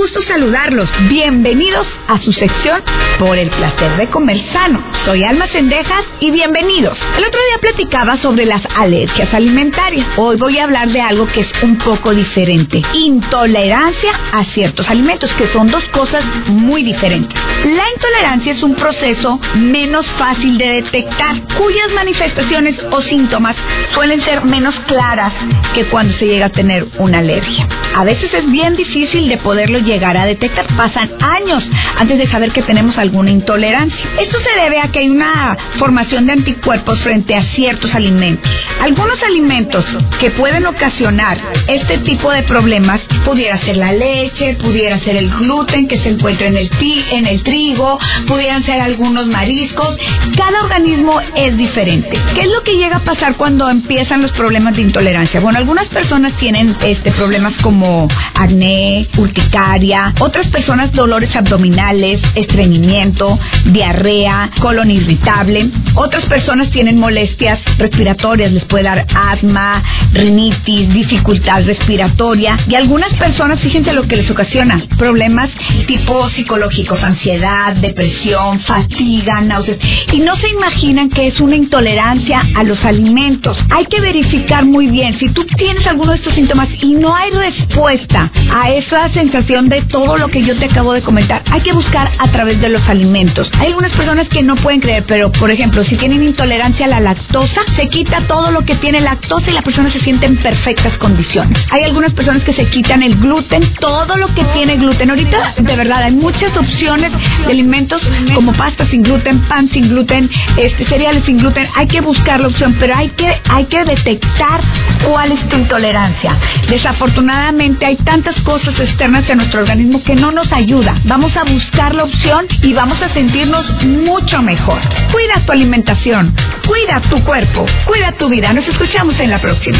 Gusto 0.00 0.22
saludarlos. 0.22 0.88
Bienvenidos 1.10 1.86
a 2.08 2.18
su 2.22 2.32
sección 2.32 2.82
Por 3.18 3.36
el 3.36 3.50
placer 3.50 3.98
de 3.98 4.06
comer 4.06 4.38
sano. 4.50 4.82
Soy 5.04 5.22
Alma 5.24 5.46
Sendejas 5.48 6.06
y 6.20 6.30
bienvenidos. 6.30 6.98
El 7.18 7.24
otro 7.26 7.38
día 7.38 7.58
platicaba 7.60 8.16
sobre 8.16 8.46
las 8.46 8.62
alergias 8.78 9.34
alimentarias. 9.34 10.06
Hoy 10.16 10.38
voy 10.38 10.56
a 10.56 10.64
hablar 10.64 10.88
de 10.88 11.02
algo 11.02 11.26
que 11.26 11.40
es 11.40 11.52
un 11.62 11.76
poco 11.76 12.14
diferente. 12.14 12.80
Intolerancia 12.94 14.12
a 14.32 14.42
ciertos 14.54 14.88
alimentos, 14.88 15.30
que 15.34 15.46
son 15.48 15.70
dos 15.70 15.84
cosas 15.88 16.24
muy 16.46 16.82
diferentes. 16.82 17.38
La 17.64 17.84
intolerancia 17.94 18.54
es 18.54 18.62
un 18.62 18.76
proceso 18.76 19.38
menos 19.56 20.06
fácil 20.16 20.56
de 20.56 20.82
detectar, 20.82 21.42
cuyas 21.58 21.92
manifestaciones 21.94 22.74
o 22.90 23.02
síntomas 23.02 23.54
suelen 23.92 24.22
ser 24.22 24.46
menos 24.46 24.80
claras 24.86 25.34
que 25.74 25.84
cuando 25.84 26.14
se 26.14 26.26
llega 26.26 26.46
a 26.46 26.50
tener 26.50 26.88
una 26.96 27.18
alergia. 27.18 27.68
A 27.94 28.04
veces 28.04 28.32
es 28.32 28.50
bien 28.50 28.76
difícil 28.76 29.28
de 29.28 29.36
poderlo 29.36 29.78
llegar 29.90 30.16
a 30.16 30.24
detectar. 30.24 30.66
Pasan 30.76 31.10
años 31.20 31.64
antes 31.98 32.18
de 32.18 32.28
saber 32.28 32.52
que 32.52 32.62
tenemos 32.62 32.96
alguna 32.98 33.30
intolerancia. 33.30 33.98
Esto 34.20 34.38
se 34.38 34.62
debe 34.62 34.80
a 34.80 34.88
que 34.88 35.00
hay 35.00 35.10
una 35.10 35.56
formación 35.78 36.26
de 36.26 36.32
anticuerpos 36.32 37.00
frente 37.00 37.34
a 37.34 37.42
ciertos 37.54 37.94
alimentos. 37.94 38.50
Algunos 38.80 39.22
alimentos 39.22 39.84
que 40.20 40.30
pueden 40.30 40.66
ocasionar 40.66 41.38
este 41.66 41.98
tipo 41.98 42.30
de 42.30 42.42
problemas 42.44 43.00
pudiera 43.24 43.58
ser 43.58 43.76
la 43.76 43.92
leche, 43.92 44.54
pudiera 44.54 44.98
ser 45.00 45.16
el 45.16 45.30
gluten 45.30 45.88
que 45.88 45.98
se 45.98 46.10
encuentra 46.10 46.46
en 46.46 46.56
el, 46.56 46.70
en 47.12 47.26
el 47.26 47.42
trigo, 47.42 47.98
pudieran 48.26 48.64
ser 48.64 48.80
algunos 48.80 49.26
mariscos. 49.26 49.96
Cada 50.36 50.62
organismo 50.62 51.20
es 51.34 51.56
diferente. 51.56 52.18
¿Qué 52.34 52.42
es 52.42 52.48
lo 52.50 52.62
que 52.62 52.76
llega 52.76 52.96
a 52.96 53.04
pasar 53.04 53.36
cuando 53.36 53.68
empiezan 53.68 54.22
los 54.22 54.32
problemas 54.32 54.76
de 54.76 54.82
intolerancia? 54.82 55.40
Bueno, 55.40 55.58
algunas 55.58 55.88
personas 55.88 56.32
tienen 56.38 56.76
este 56.82 57.10
problemas 57.12 57.54
como 57.62 58.08
acné, 58.34 59.06
urticaria, 59.16 59.79
otras 60.20 60.46
personas 60.48 60.92
dolores 60.92 61.34
abdominales, 61.34 62.20
estreñimiento, 62.34 63.38
diarrea, 63.66 64.50
colon 64.60 64.90
irritable, 64.90 65.70
otras 65.94 66.24
personas 66.26 66.70
tienen 66.70 66.98
molestias 66.98 67.58
respiratorias, 67.78 68.52
les 68.52 68.64
puede 68.64 68.84
dar 68.84 69.06
asma, 69.14 69.82
rinitis, 70.12 70.92
dificultad 70.92 71.64
respiratoria. 71.64 72.58
Y 72.68 72.74
algunas 72.74 73.12
personas, 73.14 73.60
fíjense 73.60 73.92
lo 73.92 74.06
que 74.06 74.16
les 74.16 74.30
ocasiona, 74.30 74.82
problemas 74.98 75.48
tipo 75.86 76.28
psicológicos, 76.30 77.02
ansiedad, 77.02 77.74
depresión, 77.76 78.60
fatiga, 78.60 79.40
náuseas. 79.40 79.78
Y 80.12 80.20
no 80.20 80.36
se 80.36 80.48
imaginan 80.48 81.08
que 81.10 81.28
es 81.28 81.40
una 81.40 81.56
intolerancia 81.56 82.42
a 82.54 82.62
los 82.64 82.84
alimentos. 82.84 83.56
Hay 83.70 83.86
que 83.86 84.00
verificar 84.00 84.64
muy 84.64 84.88
bien 84.88 85.18
si 85.18 85.30
tú 85.30 85.44
tienes 85.56 85.86
alguno 85.86 86.12
de 86.12 86.18
estos 86.18 86.34
síntomas 86.34 86.68
y 86.82 86.94
no 86.94 87.14
hay 87.14 87.30
respuesta 87.30 88.30
a 88.52 88.70
esa 88.70 89.08
sensación 89.10 89.69
de 89.70 89.82
todo 89.82 90.18
lo 90.18 90.28
que 90.28 90.42
yo 90.42 90.58
te 90.58 90.64
acabo 90.64 90.92
de 90.92 91.00
comentar, 91.00 91.42
hay 91.48 91.60
que 91.60 91.72
buscar 91.72 92.10
a 92.18 92.26
través 92.32 92.60
de 92.60 92.68
los 92.68 92.86
alimentos. 92.88 93.48
Hay 93.58 93.68
algunas 93.68 93.92
personas 93.92 94.28
que 94.28 94.42
no 94.42 94.56
pueden 94.56 94.80
creer, 94.80 95.04
pero 95.06 95.30
por 95.30 95.50
ejemplo, 95.52 95.84
si 95.84 95.96
tienen 95.96 96.24
intolerancia 96.24 96.86
a 96.86 96.88
la 96.88 97.00
lactosa, 97.00 97.60
se 97.76 97.86
quita 97.88 98.26
todo 98.26 98.50
lo 98.50 98.62
que 98.62 98.74
tiene 98.76 99.00
lactosa 99.00 99.48
y 99.48 99.54
la 99.54 99.62
persona 99.62 99.90
se 99.92 100.00
siente 100.00 100.26
en 100.26 100.36
perfectas 100.38 100.96
condiciones. 100.98 101.64
Hay 101.70 101.84
algunas 101.84 102.12
personas 102.12 102.42
que 102.42 102.52
se 102.52 102.66
quitan 102.66 103.04
el 103.04 103.14
gluten, 103.16 103.62
todo 103.74 104.16
lo 104.16 104.34
que 104.34 104.44
tiene 104.46 104.76
gluten. 104.76 105.08
Ahorita, 105.08 105.54
de 105.58 105.76
verdad, 105.76 106.02
hay 106.02 106.12
muchas 106.12 106.56
opciones 106.56 107.12
de 107.46 107.52
alimentos 107.52 108.02
como 108.34 108.52
pasta 108.52 108.86
sin 108.88 109.02
gluten, 109.02 109.40
pan 109.42 109.70
sin 109.70 109.88
gluten, 109.88 110.28
este, 110.56 110.84
cereales 110.86 111.24
sin 111.24 111.38
gluten. 111.38 111.68
Hay 111.76 111.86
que 111.86 112.00
buscar 112.00 112.40
la 112.40 112.48
opción, 112.48 112.76
pero 112.80 112.96
hay 112.96 113.10
que, 113.10 113.40
hay 113.48 113.66
que 113.66 113.84
detectar 113.84 114.60
cuál 115.06 115.30
es 115.30 115.48
tu 115.48 115.56
intolerancia. 115.56 116.36
Desafortunadamente 116.68 117.86
hay 117.86 117.96
tantas 117.98 118.34
cosas 118.40 118.78
externas 118.80 119.30
en 119.30 119.38
nuestro 119.38 119.59
organismo 119.60 120.02
que 120.02 120.14
no 120.14 120.32
nos 120.32 120.50
ayuda. 120.52 120.96
Vamos 121.04 121.36
a 121.36 121.44
buscar 121.44 121.94
la 121.94 122.04
opción 122.04 122.46
y 122.62 122.72
vamos 122.72 123.00
a 123.02 123.12
sentirnos 123.12 123.70
mucho 123.84 124.42
mejor. 124.42 124.80
Cuida 125.12 125.44
tu 125.46 125.52
alimentación, 125.52 126.34
cuida 126.66 127.00
tu 127.08 127.22
cuerpo, 127.24 127.66
cuida 127.86 128.12
tu 128.12 128.28
vida. 128.28 128.52
Nos 128.52 128.66
escuchamos 128.66 129.18
en 129.20 129.30
la 129.30 129.38
próxima. 129.40 129.78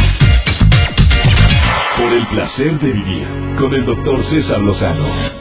Por 1.96 2.12
el 2.12 2.26
placer 2.28 2.78
de 2.78 2.92
vivir 2.92 3.26
con 3.58 3.74
el 3.74 3.84
doctor 3.84 4.24
César 4.30 4.60
Lozano. 4.60 5.40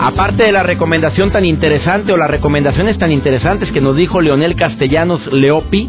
Aparte 0.00 0.44
de 0.44 0.52
la 0.52 0.62
recomendación 0.62 1.30
tan 1.30 1.44
interesante 1.44 2.12
o 2.12 2.16
las 2.16 2.30
recomendaciones 2.30 2.98
tan 2.98 3.10
interesantes 3.10 3.70
que 3.72 3.80
nos 3.80 3.96
dijo 3.96 4.20
Leonel 4.20 4.54
Castellanos 4.54 5.32
Leopi, 5.32 5.88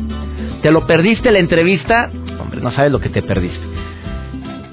¿te 0.61 0.71
lo 0.71 0.85
perdiste 0.87 1.31
la 1.31 1.39
entrevista? 1.39 2.09
Hombre, 2.39 2.61
no 2.61 2.71
sabes 2.71 2.91
lo 2.91 2.99
que 2.99 3.09
te 3.09 3.21
perdiste. 3.21 3.72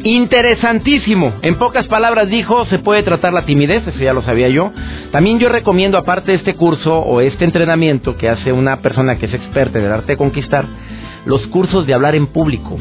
Interesantísimo. 0.02 1.34
En 1.42 1.56
pocas 1.56 1.86
palabras 1.86 2.30
dijo, 2.30 2.64
se 2.66 2.78
puede 2.78 3.02
tratar 3.02 3.34
la 3.34 3.44
timidez, 3.44 3.86
eso 3.86 3.98
ya 3.98 4.14
lo 4.14 4.22
sabía 4.22 4.48
yo. 4.48 4.72
También 5.10 5.38
yo 5.38 5.50
recomiendo, 5.50 5.98
aparte 5.98 6.32
de 6.32 6.38
este 6.38 6.54
curso 6.54 6.98
o 7.00 7.20
este 7.20 7.44
entrenamiento 7.44 8.16
que 8.16 8.30
hace 8.30 8.50
una 8.52 8.76
persona 8.76 9.16
que 9.16 9.26
es 9.26 9.34
experta 9.34 9.78
en 9.78 9.84
el 9.84 9.92
arte 9.92 10.12
de 10.12 10.16
conquistar, 10.16 10.64
los 11.26 11.46
cursos 11.48 11.86
de 11.86 11.92
hablar 11.92 12.14
en 12.14 12.28
público. 12.28 12.78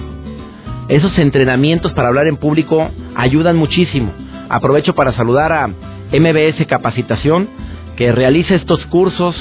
Esos 0.87 1.17
entrenamientos 1.19 1.91
para 1.93 2.07
hablar 2.07 2.27
en 2.27 2.37
público 2.37 2.89
ayudan 3.15 3.57
muchísimo. 3.57 4.13
Aprovecho 4.47 4.95
para 4.95 5.11
saludar 5.11 5.51
a 5.51 5.67
MBS 5.67 6.65
Capacitación, 6.67 7.49
que 7.97 8.13
realiza 8.13 8.55
estos 8.55 8.85
cursos 8.85 9.35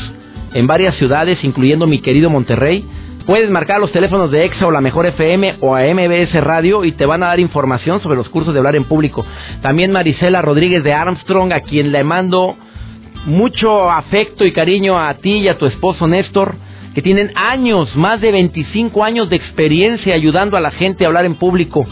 en 0.52 0.66
varias 0.66 0.96
ciudades, 0.96 1.42
incluyendo 1.44 1.86
mi 1.86 2.00
querido 2.00 2.28
Monterrey. 2.28 2.84
Puedes 3.28 3.50
marcar 3.50 3.78
los 3.78 3.92
teléfonos 3.92 4.30
de 4.30 4.46
EXA 4.46 4.68
o 4.68 4.70
la 4.70 4.80
Mejor 4.80 5.04
FM 5.04 5.56
o 5.60 5.76
a 5.76 5.82
MBS 5.82 6.32
Radio 6.42 6.86
y 6.86 6.92
te 6.92 7.04
van 7.04 7.22
a 7.22 7.26
dar 7.26 7.38
información 7.38 8.00
sobre 8.00 8.16
los 8.16 8.30
cursos 8.30 8.54
de 8.54 8.60
hablar 8.60 8.74
en 8.74 8.84
público. 8.84 9.22
También 9.60 9.92
Marisela 9.92 10.40
Rodríguez 10.40 10.82
de 10.82 10.94
Armstrong, 10.94 11.52
a 11.52 11.60
quien 11.60 11.92
le 11.92 12.02
mando 12.04 12.56
mucho 13.26 13.90
afecto 13.90 14.46
y 14.46 14.52
cariño 14.52 14.98
a 14.98 15.12
ti 15.12 15.40
y 15.40 15.48
a 15.48 15.58
tu 15.58 15.66
esposo 15.66 16.08
Néstor, 16.08 16.54
que 16.94 17.02
tienen 17.02 17.30
años, 17.34 17.94
más 17.96 18.22
de 18.22 18.32
25 18.32 19.04
años 19.04 19.28
de 19.28 19.36
experiencia 19.36 20.14
ayudando 20.14 20.56
a 20.56 20.62
la 20.62 20.70
gente 20.70 21.04
a 21.04 21.08
hablar 21.08 21.26
en 21.26 21.34
público. 21.34 21.86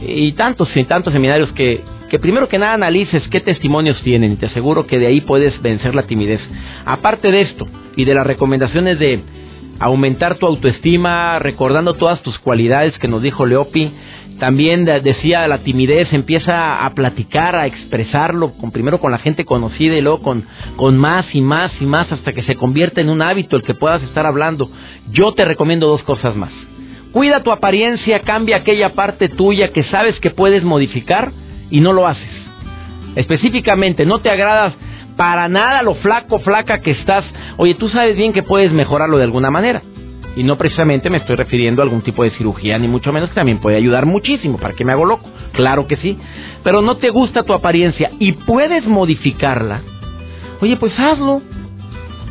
Y 0.00 0.30
tantos 0.34 0.70
y 0.76 0.84
tantos 0.84 1.12
seminarios 1.12 1.50
que 1.50 1.82
que 2.08 2.18
primero 2.20 2.48
que 2.48 2.58
nada 2.58 2.74
analices 2.74 3.26
qué 3.28 3.40
testimonios 3.40 4.00
tienen 4.02 4.32
y 4.32 4.36
te 4.36 4.46
aseguro 4.46 4.86
que 4.86 4.98
de 4.98 5.06
ahí 5.06 5.20
puedes 5.20 5.60
vencer 5.62 5.96
la 5.96 6.04
timidez. 6.04 6.40
Aparte 6.84 7.30
de 7.30 7.40
esto 7.40 7.66
y 7.96 8.04
de 8.04 8.14
las 8.14 8.26
recomendaciones 8.26 8.98
de 8.98 9.20
aumentar 9.80 10.36
tu 10.36 10.46
autoestima, 10.46 11.38
recordando 11.38 11.94
todas 11.94 12.22
tus 12.22 12.38
cualidades 12.38 12.96
que 12.98 13.08
nos 13.08 13.22
dijo 13.22 13.46
Leopi, 13.46 13.90
también 14.38 14.86
decía 14.86 15.46
la 15.48 15.58
timidez, 15.58 16.12
empieza 16.12 16.84
a 16.84 16.94
platicar, 16.94 17.56
a 17.56 17.66
expresarlo, 17.66 18.52
con, 18.52 18.70
primero 18.70 18.98
con 18.98 19.12
la 19.12 19.18
gente 19.18 19.44
conocida 19.44 19.96
y 19.96 20.00
luego 20.00 20.22
con, 20.22 20.46
con 20.76 20.96
más 20.96 21.26
y 21.34 21.42
más 21.42 21.70
y 21.80 21.84
más 21.84 22.10
hasta 22.10 22.32
que 22.32 22.42
se 22.42 22.56
convierta 22.56 23.02
en 23.02 23.10
un 23.10 23.20
hábito 23.20 23.56
el 23.56 23.62
que 23.62 23.74
puedas 23.74 24.02
estar 24.02 24.26
hablando. 24.26 24.70
Yo 25.12 25.32
te 25.32 25.44
recomiendo 25.44 25.88
dos 25.88 26.02
cosas 26.04 26.36
más. 26.36 26.52
Cuida 27.12 27.42
tu 27.42 27.52
apariencia, 27.52 28.20
cambia 28.20 28.58
aquella 28.58 28.94
parte 28.94 29.28
tuya 29.28 29.72
que 29.72 29.84
sabes 29.84 30.18
que 30.20 30.30
puedes 30.30 30.62
modificar 30.62 31.32
y 31.70 31.80
no 31.80 31.92
lo 31.92 32.06
haces. 32.06 32.30
Específicamente, 33.16 34.06
no 34.06 34.20
te 34.20 34.30
agradas 34.30 34.74
para 35.20 35.50
nada 35.50 35.82
lo 35.82 35.96
flaco, 35.96 36.38
flaca 36.38 36.80
que 36.80 36.92
estás. 36.92 37.26
Oye, 37.58 37.74
tú 37.74 37.90
sabes 37.90 38.16
bien 38.16 38.32
que 38.32 38.42
puedes 38.42 38.72
mejorarlo 38.72 39.18
de 39.18 39.24
alguna 39.24 39.50
manera. 39.50 39.82
Y 40.34 40.42
no 40.44 40.56
precisamente 40.56 41.10
me 41.10 41.18
estoy 41.18 41.36
refiriendo 41.36 41.82
a 41.82 41.84
algún 41.84 42.00
tipo 42.00 42.24
de 42.24 42.30
cirugía, 42.30 42.78
ni 42.78 42.88
mucho 42.88 43.12
menos 43.12 43.28
que 43.28 43.34
también 43.34 43.58
puede 43.58 43.76
ayudar 43.76 44.06
muchísimo. 44.06 44.56
¿Para 44.56 44.72
que 44.72 44.82
me 44.82 44.92
hago 44.92 45.04
loco? 45.04 45.28
Claro 45.52 45.86
que 45.86 45.96
sí. 45.96 46.16
Pero 46.64 46.80
no 46.80 46.96
te 46.96 47.10
gusta 47.10 47.42
tu 47.42 47.52
apariencia 47.52 48.12
y 48.18 48.32
puedes 48.32 48.86
modificarla. 48.86 49.82
Oye, 50.62 50.78
pues 50.78 50.98
hazlo. 50.98 51.42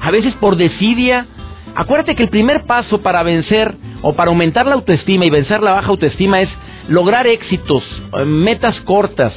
A 0.02 0.10
veces 0.10 0.34
por 0.39 0.56
desidia. 0.56 1.28
Acuérdate 1.75 2.15
que 2.15 2.23
el 2.23 2.30
primer 2.30 2.63
paso 2.65 3.04
para 3.04 3.21
vencer 3.21 3.75
o 4.02 4.13
para 4.13 4.32
aumentar 4.32 4.65
la 4.65 4.73
autoestima 4.73 5.25
y 5.25 5.30
vencer 5.30 5.62
la 5.62 5.73
baja 5.73 5.89
autoestima 5.89 6.41
es 6.41 6.49
lograr 6.88 7.28
éxitos, 7.28 7.84
eh, 8.17 8.25
metas 8.25 8.82
cortas, 8.82 9.34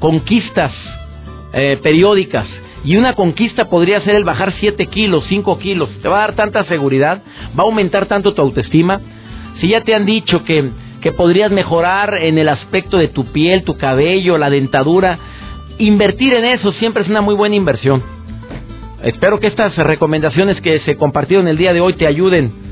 conquistas 0.00 0.72
eh, 1.52 1.78
periódicas. 1.80 2.48
Y 2.84 2.96
una 2.96 3.14
conquista 3.14 3.68
podría 3.68 4.00
ser 4.00 4.14
el 4.14 4.24
bajar 4.24 4.54
7 4.58 4.86
kilos, 4.86 5.24
5 5.28 5.58
kilos. 5.58 5.90
Te 6.00 6.08
va 6.08 6.18
a 6.18 6.20
dar 6.20 6.34
tanta 6.34 6.64
seguridad, 6.64 7.22
va 7.58 7.64
a 7.64 7.66
aumentar 7.66 8.06
tanto 8.06 8.34
tu 8.34 8.42
autoestima. 8.42 9.00
Si 9.60 9.68
ya 9.68 9.82
te 9.82 9.94
han 9.94 10.06
dicho 10.06 10.44
que, 10.44 10.70
que 11.00 11.12
podrías 11.12 11.50
mejorar 11.50 12.14
en 12.20 12.38
el 12.38 12.48
aspecto 12.48 12.96
de 12.96 13.08
tu 13.08 13.24
piel, 13.26 13.64
tu 13.64 13.76
cabello, 13.76 14.38
la 14.38 14.50
dentadura, 14.50 15.18
invertir 15.78 16.34
en 16.34 16.44
eso 16.44 16.72
siempre 16.72 17.02
es 17.02 17.08
una 17.08 17.20
muy 17.20 17.34
buena 17.34 17.56
inversión. 17.56 18.02
Espero 19.02 19.38
que 19.38 19.46
estas 19.48 19.76
recomendaciones 19.76 20.60
que 20.60 20.80
se 20.80 20.96
compartieron 20.96 21.46
el 21.48 21.56
día 21.56 21.72
de 21.72 21.80
hoy 21.80 21.94
te 21.94 22.06
ayuden 22.06 22.67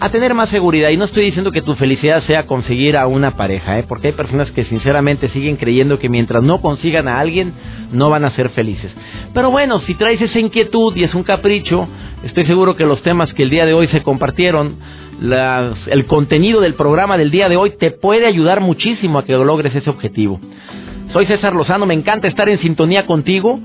a 0.00 0.10
tener 0.10 0.34
más 0.34 0.48
seguridad. 0.50 0.90
Y 0.90 0.96
no 0.96 1.06
estoy 1.06 1.24
diciendo 1.24 1.50
que 1.50 1.62
tu 1.62 1.74
felicidad 1.74 2.22
sea 2.22 2.46
conseguir 2.46 2.96
a 2.96 3.06
una 3.06 3.32
pareja, 3.32 3.78
¿eh? 3.78 3.84
porque 3.88 4.08
hay 4.08 4.12
personas 4.12 4.50
que 4.52 4.64
sinceramente 4.64 5.28
siguen 5.30 5.56
creyendo 5.56 5.98
que 5.98 6.08
mientras 6.08 6.42
no 6.42 6.60
consigan 6.60 7.08
a 7.08 7.18
alguien, 7.18 7.52
no 7.92 8.10
van 8.10 8.24
a 8.24 8.30
ser 8.30 8.50
felices. 8.50 8.92
Pero 9.34 9.50
bueno, 9.50 9.80
si 9.80 9.94
traes 9.94 10.20
esa 10.20 10.38
inquietud 10.38 10.94
y 10.96 11.04
es 11.04 11.14
un 11.14 11.24
capricho, 11.24 11.88
estoy 12.24 12.46
seguro 12.46 12.76
que 12.76 12.86
los 12.86 13.02
temas 13.02 13.32
que 13.34 13.42
el 13.42 13.50
día 13.50 13.66
de 13.66 13.74
hoy 13.74 13.88
se 13.88 14.02
compartieron, 14.02 14.76
el 15.20 16.06
contenido 16.06 16.60
del 16.60 16.74
programa 16.74 17.18
del 17.18 17.32
día 17.32 17.48
de 17.48 17.56
hoy 17.56 17.70
te 17.70 17.90
puede 17.90 18.26
ayudar 18.26 18.60
muchísimo 18.60 19.18
a 19.18 19.24
que 19.24 19.32
logres 19.32 19.74
ese 19.74 19.90
objetivo. 19.90 20.38
Soy 21.12 21.26
César 21.26 21.54
Lozano, 21.54 21.86
me 21.86 21.94
encanta 21.94 22.28
estar 22.28 22.48
en 22.48 22.60
sintonía 22.60 23.04
contigo. 23.06 23.58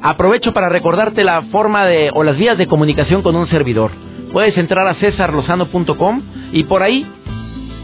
Aprovecho 0.00 0.54
para 0.54 0.68
recordarte 0.68 1.24
la 1.24 1.42
forma 1.50 1.84
de 1.84 2.10
o 2.14 2.22
las 2.22 2.38
vías 2.38 2.56
de 2.56 2.68
comunicación 2.68 3.20
con 3.20 3.36
un 3.36 3.48
servidor 3.48 3.90
puedes 4.38 4.56
entrar 4.56 4.86
a 4.86 4.94
cesarlozano.com 4.94 6.22
y 6.52 6.62
por 6.62 6.84
ahí 6.84 7.04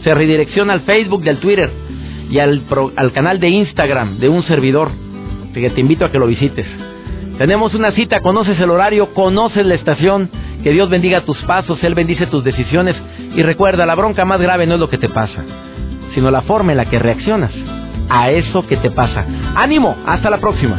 se 0.04 0.14
redirecciona 0.14 0.74
al 0.74 0.82
Facebook 0.82 1.22
y 1.24 1.28
al 1.28 1.38
Twitter 1.38 1.68
y 2.30 2.38
al, 2.38 2.62
al 2.94 3.10
canal 3.10 3.40
de 3.40 3.48
Instagram 3.48 4.18
de 4.18 4.28
un 4.28 4.44
servidor. 4.44 4.92
Que 5.52 5.68
te 5.70 5.80
invito 5.80 6.04
a 6.04 6.12
que 6.12 6.18
lo 6.20 6.28
visites. 6.28 6.68
Tenemos 7.38 7.74
una 7.74 7.90
cita, 7.90 8.20
conoces 8.20 8.60
el 8.60 8.70
horario, 8.70 9.12
conoces 9.14 9.66
la 9.66 9.74
estación. 9.74 10.30
Que 10.62 10.70
Dios 10.70 10.88
bendiga 10.88 11.22
tus 11.22 11.42
pasos, 11.42 11.82
Él 11.82 11.96
bendice 11.96 12.28
tus 12.28 12.44
decisiones. 12.44 12.94
Y 13.34 13.42
recuerda, 13.42 13.84
la 13.84 13.96
bronca 13.96 14.24
más 14.24 14.40
grave 14.40 14.64
no 14.68 14.74
es 14.74 14.80
lo 14.80 14.88
que 14.88 14.98
te 14.98 15.08
pasa, 15.08 15.42
sino 16.14 16.30
la 16.30 16.42
forma 16.42 16.70
en 16.70 16.78
la 16.78 16.84
que 16.84 17.00
reaccionas 17.00 17.50
a 18.08 18.30
eso 18.30 18.64
que 18.68 18.76
te 18.76 18.92
pasa. 18.92 19.26
Ánimo, 19.56 19.96
hasta 20.06 20.30
la 20.30 20.38
próxima. 20.38 20.78